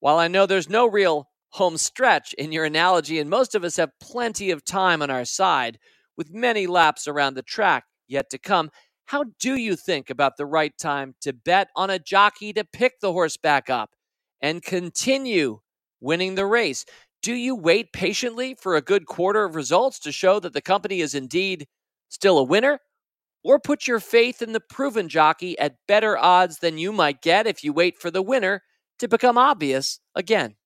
[0.00, 3.76] While I know there's no real home stretch in your analogy, and most of us
[3.76, 5.78] have plenty of time on our side,
[6.16, 8.70] with many laps around the track yet to come,
[9.06, 13.00] how do you think about the right time to bet on a jockey to pick
[13.00, 13.90] the horse back up
[14.42, 15.60] and continue
[16.00, 16.84] winning the race?
[17.22, 21.00] Do you wait patiently for a good quarter of results to show that the company
[21.00, 21.66] is indeed
[22.08, 22.80] still a winner?
[23.44, 27.46] Or put your faith in the proven jockey at better odds than you might get
[27.46, 28.62] if you wait for the winner
[28.98, 30.56] to become obvious again?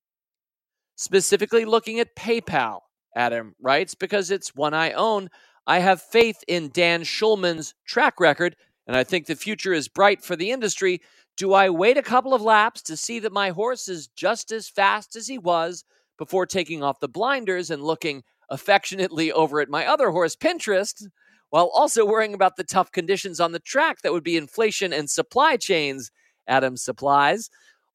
[0.97, 2.81] Specifically, looking at PayPal,
[3.15, 5.29] Adam writes, because it's one I own,
[5.67, 10.23] I have faith in Dan Schulman's track record, and I think the future is bright
[10.23, 11.01] for the industry.
[11.37, 14.69] Do I wait a couple of laps to see that my horse is just as
[14.69, 15.85] fast as he was?
[16.23, 21.05] Before taking off the blinders and looking affectionately over at my other horse, Pinterest,
[21.51, 25.11] while also worrying about the tough conditions on the track that would be inflation and
[25.11, 26.13] supply chains,
[26.47, 27.51] Adams supplies?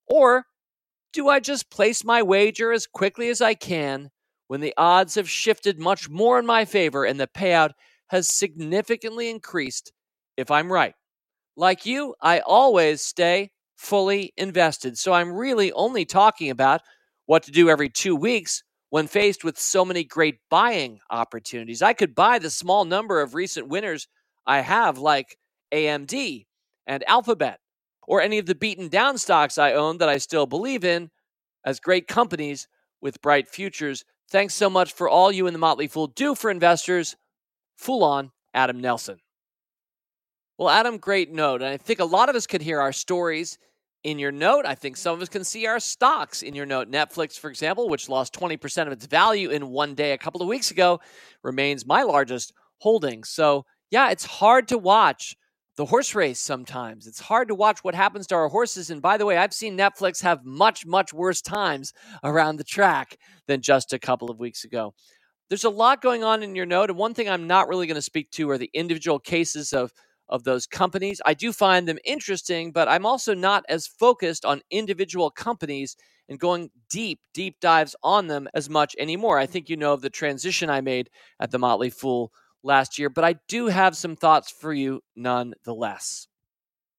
[0.10, 0.44] Or
[1.14, 4.10] do I just place my wager as quickly as I can
[4.48, 7.72] when the odds have shifted much more in my favor and the payout
[8.08, 9.94] has significantly increased
[10.36, 10.96] if I'm right?
[11.56, 14.98] Like you, I always stay fully invested.
[14.98, 16.82] So I'm really only talking about
[17.28, 21.82] what to do every two weeks when faced with so many great buying opportunities.
[21.82, 24.08] I could buy the small number of recent winners
[24.46, 25.38] I have, like
[25.74, 26.46] AMD
[26.88, 27.60] and Alphabet,
[28.08, 31.12] or any of the beaten down stocks I own that I still believe in
[31.66, 32.68] as great companies
[33.02, 34.06] with bright futures.
[34.30, 37.18] Thanks so much for all you and the Motley Fool do for investors.
[37.76, 39.20] Fool on, Adam Nelson.
[40.58, 41.62] Well, Adam, great note.
[41.62, 43.58] And I think a lot of us could hear our stories
[44.04, 44.66] in your note.
[44.66, 46.90] I think some of us can see our stocks in your note.
[46.90, 50.48] Netflix, for example, which lost 20% of its value in one day a couple of
[50.48, 51.00] weeks ago,
[51.44, 53.24] remains my largest holding.
[53.24, 55.36] So, yeah, it's hard to watch
[55.78, 57.06] the horse race sometimes.
[57.06, 58.90] It's hard to watch what happens to our horses.
[58.90, 61.94] And by the way, I've seen Netflix have much, much worse times
[62.24, 63.18] around the track
[63.48, 64.94] than just a couple of weeks ago.
[65.50, 66.90] There's a lot going on in your note.
[66.90, 69.94] And one thing I'm not really going to speak to are the individual cases of
[70.30, 71.22] of those companies.
[71.26, 75.96] I do find them interesting, but I'm also not as focused on individual companies
[76.30, 79.38] and going deep, deep dives on them as much anymore.
[79.38, 81.10] I think you know of the transition I made
[81.40, 82.32] at the Motley Fool
[82.64, 86.28] last year, but I do have some thoughts for you nonetheless.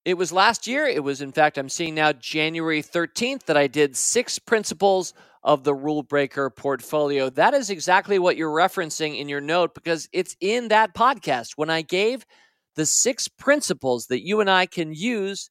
[0.05, 3.67] It was last year, it was in fact, I'm seeing now January 13th that I
[3.67, 5.13] did six principles
[5.43, 7.31] of the rule breaker portfolio.
[7.31, 11.53] That is exactly what you're referencing in your note because it's in that podcast.
[11.57, 12.25] When I gave
[12.79, 15.51] the six principles that you and I can use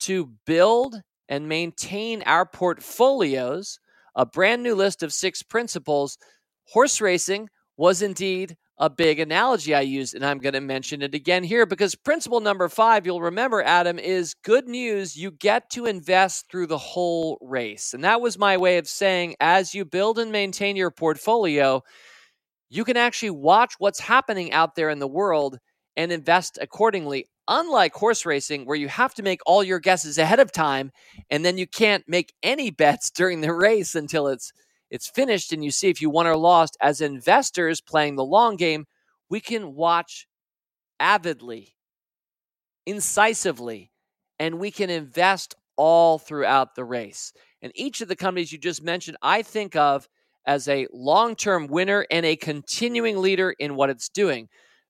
[0.00, 0.96] to build
[1.28, 3.78] and maintain our portfolios.
[4.16, 6.18] A brand new list of six principles.
[6.66, 11.14] Horse racing was indeed a big analogy I used, and I'm going to mention it
[11.14, 15.16] again here because principle number five, you'll remember, Adam, is good news.
[15.16, 17.94] You get to invest through the whole race.
[17.94, 21.84] And that was my way of saying as you build and maintain your portfolio,
[22.68, 25.60] you can actually watch what's happening out there in the world
[25.96, 27.26] and invest accordingly.
[27.46, 30.92] Unlike horse racing, where you have to make all your guesses ahead of time,
[31.30, 34.52] and then you can't make any bets during the race until it's
[34.90, 36.76] it's finished and you see if you won or lost.
[36.80, 38.86] As investors playing the long game,
[39.28, 40.26] we can watch
[41.00, 41.74] avidly,
[42.86, 43.90] incisively,
[44.38, 47.32] and we can invest all throughout the race.
[47.62, 50.08] And each of the companies you just mentioned, I think of
[50.46, 54.48] as a long term winner and a continuing leader in what it's doing.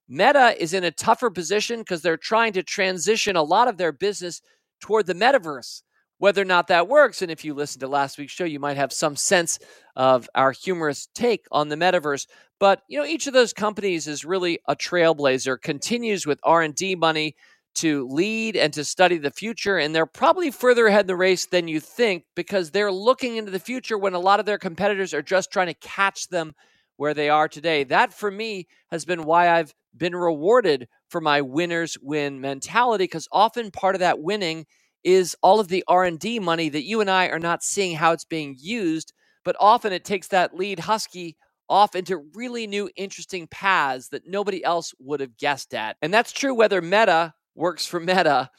[0.08, 3.92] Meta is in a tougher position because they're trying to transition a lot of their
[3.92, 4.40] business
[4.80, 5.82] toward the metaverse
[6.18, 7.22] whether or not that works.
[7.22, 9.58] And if you listened to last week's show, you might have some sense
[9.96, 12.26] of our humorous take on the metaverse.
[12.60, 15.60] But you know, each of those companies is really a trailblazer.
[15.60, 17.34] Continues with R and D money
[17.74, 21.46] to lead and to study the future, and they're probably further ahead in the race
[21.46, 25.12] than you think because they're looking into the future when a lot of their competitors
[25.12, 26.54] are just trying to catch them
[26.96, 27.84] where they are today.
[27.84, 33.28] That for me has been why I've been rewarded for my winners win mentality because
[33.32, 34.66] often part of that winning
[35.02, 38.24] is all of the R&D money that you and I are not seeing how it's
[38.24, 39.12] being used,
[39.44, 41.36] but often it takes that lead husky
[41.68, 45.96] off into really new interesting paths that nobody else would have guessed at.
[46.02, 48.50] And that's true whether Meta works for Meta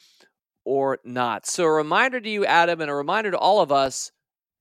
[0.64, 1.46] or not.
[1.46, 4.10] So a reminder to you Adam and a reminder to all of us,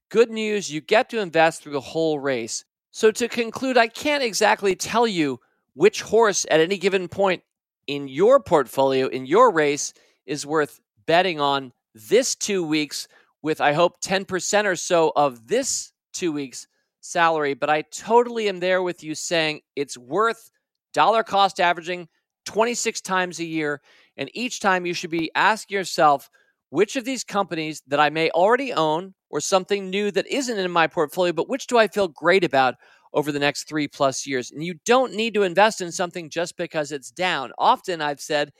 [0.09, 2.63] good news, you get to invest through the whole race.
[2.95, 5.41] So to conclude, I can't exactly tell you
[5.73, 7.43] which horse at any given point
[7.87, 9.93] in your portfolio in your race
[10.25, 13.09] is worth betting on this two weeks
[13.41, 16.67] with, I hope, 10% or so of this two weeks'
[17.01, 17.53] salary.
[17.53, 20.49] But I totally am there with you saying it's worth
[20.93, 22.07] dollar cost averaging
[22.45, 23.81] 26 times a year.
[24.15, 26.29] And each time you should be asking yourself,
[26.69, 30.71] which of these companies that I may already own or something new that isn't in
[30.71, 32.75] my portfolio, but which do I feel great about
[33.13, 34.49] over the next three plus years?
[34.49, 37.51] And you don't need to invest in something just because it's down.
[37.57, 38.53] Often I've said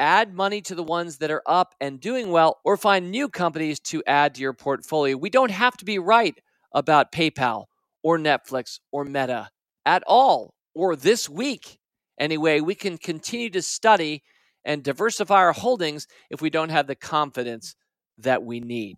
[0.00, 3.78] add money to the ones that are up and doing well, or find new companies
[3.78, 5.16] to add to your portfolio.
[5.16, 6.34] We don't have to be right
[6.74, 7.66] about PayPal
[8.02, 9.50] or Netflix or Meta
[9.86, 11.78] at all, or this week.
[12.18, 14.24] Anyway, we can continue to study
[14.64, 17.76] and diversify our holdings if we don't have the confidence
[18.18, 18.96] that we need.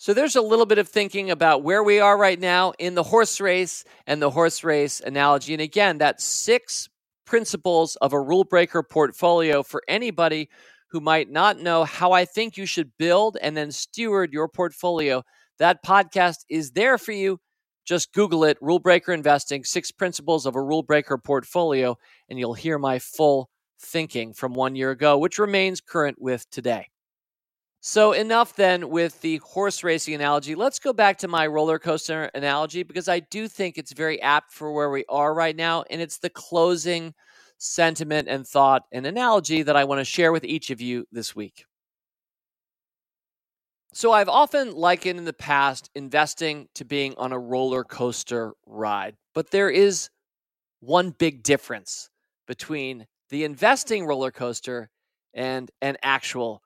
[0.00, 3.02] So there's a little bit of thinking about where we are right now in the
[3.02, 5.52] horse race and the horse race analogy.
[5.52, 6.88] And again, that six
[7.26, 10.48] principles of a rule breaker portfolio for anybody
[10.88, 15.22] who might not know how I think you should build and then steward your portfolio.
[15.58, 17.38] That podcast is there for you.
[17.84, 21.98] Just Google it, Rule Breaker Investing, Six Principles of a Rule Breaker Portfolio,
[22.30, 26.86] and you'll hear my full thinking from one year ago, which remains current with today.
[27.82, 30.54] So, enough then with the horse racing analogy.
[30.54, 34.52] Let's go back to my roller coaster analogy because I do think it's very apt
[34.52, 35.84] for where we are right now.
[35.88, 37.14] And it's the closing
[37.56, 41.34] sentiment and thought and analogy that I want to share with each of you this
[41.34, 41.64] week.
[43.94, 49.16] So, I've often likened in the past investing to being on a roller coaster ride,
[49.34, 50.10] but there is
[50.80, 52.10] one big difference
[52.46, 54.90] between the investing roller coaster
[55.32, 56.62] and an actual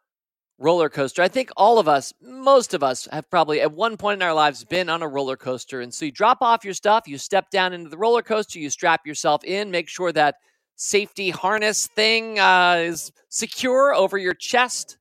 [0.64, 1.20] roller coaster.
[1.20, 4.32] I think all of us, most of us, have probably at one point in our
[4.32, 5.82] lives been on a roller coaster.
[5.82, 8.70] And so you drop off your stuff, you step down into the roller coaster, you
[8.70, 10.36] strap yourself in, make sure that
[10.76, 14.96] safety harness thing uh, is secure over your chest,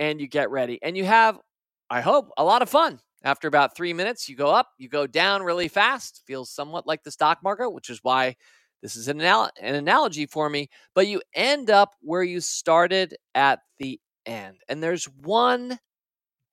[0.00, 0.80] and you get ready.
[0.82, 1.38] And you have,
[1.88, 2.98] I hope, a lot of fun.
[3.22, 6.22] After about three minutes, you go up, you go down really fast.
[6.26, 8.34] Feels somewhat like the stock market, which is why
[8.82, 10.68] this is an, anal- an analogy for me.
[10.94, 14.58] But you end up where you started at the end.
[14.68, 15.78] And there's one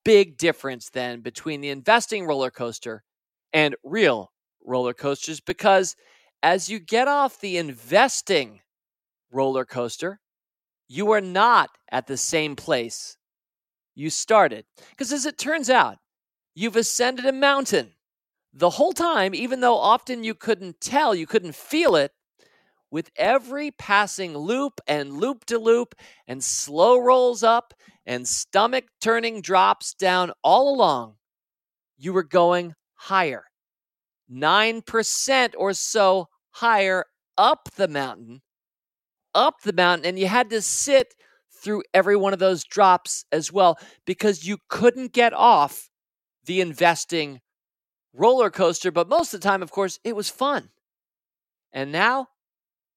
[0.04, 3.04] big difference then between the investing roller coaster
[3.52, 4.32] and real
[4.64, 5.96] roller coasters because
[6.42, 8.60] as you get off the investing
[9.30, 10.20] roller coaster,
[10.88, 13.16] you are not at the same place
[13.94, 14.64] you started.
[14.90, 15.98] Because as it turns out,
[16.54, 17.92] you've ascended a mountain
[18.52, 22.12] the whole time, even though often you couldn't tell, you couldn't feel it,
[22.92, 25.94] with every passing loop and loop to loop
[26.28, 27.72] and slow rolls up
[28.04, 31.14] and stomach turning drops down all along,
[31.96, 33.44] you were going higher.
[34.30, 37.06] 9% or so higher
[37.38, 38.42] up the mountain,
[39.34, 41.14] up the mountain, and you had to sit
[41.62, 45.88] through every one of those drops as well because you couldn't get off
[46.44, 47.40] the investing
[48.12, 48.90] roller coaster.
[48.90, 50.68] But most of the time, of course, it was fun.
[51.72, 52.26] And now,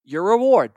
[0.05, 0.71] your reward.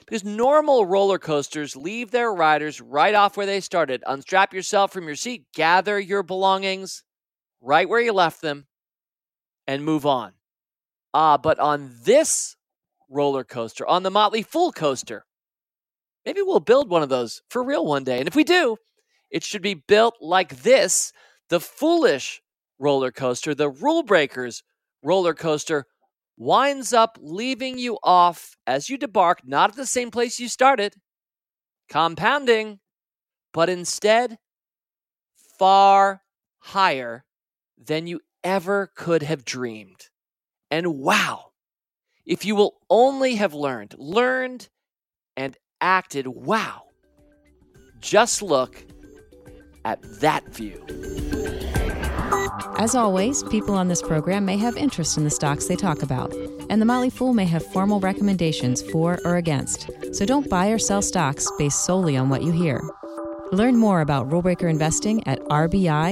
[0.00, 4.02] Because normal roller coasters leave their riders right off where they started.
[4.06, 7.04] Unstrap yourself from your seat, gather your belongings
[7.60, 8.66] right where you left them,
[9.66, 10.32] and move on.
[11.12, 12.56] Ah, but on this
[13.08, 15.24] roller coaster, on the Motley Fool coaster,
[16.24, 18.18] maybe we'll build one of those for real one day.
[18.18, 18.76] And if we do,
[19.30, 21.12] it should be built like this
[21.50, 22.40] the foolish
[22.78, 24.62] roller coaster, the rule breakers
[25.02, 25.86] roller coaster,
[26.40, 30.94] winds up leaving you off as you debark, not at the same place you started,
[31.90, 32.80] compounding,
[33.52, 34.38] but instead
[35.58, 36.22] far
[36.60, 37.26] higher
[37.76, 40.08] than you ever could have dreamed.
[40.70, 41.50] And wow,
[42.24, 44.70] if you will only have learned, learned
[45.36, 46.84] and acted, wow,
[48.00, 48.82] just look
[49.84, 51.59] at that view.
[52.78, 56.32] As always, people on this program may have interest in the stocks they talk about,
[56.70, 59.90] and the Motley Fool may have formal recommendations for or against.
[60.12, 62.82] So don't buy or sell stocks based solely on what you hear.
[63.52, 66.10] Learn more about rulebreaker investing at rbi.fool.com.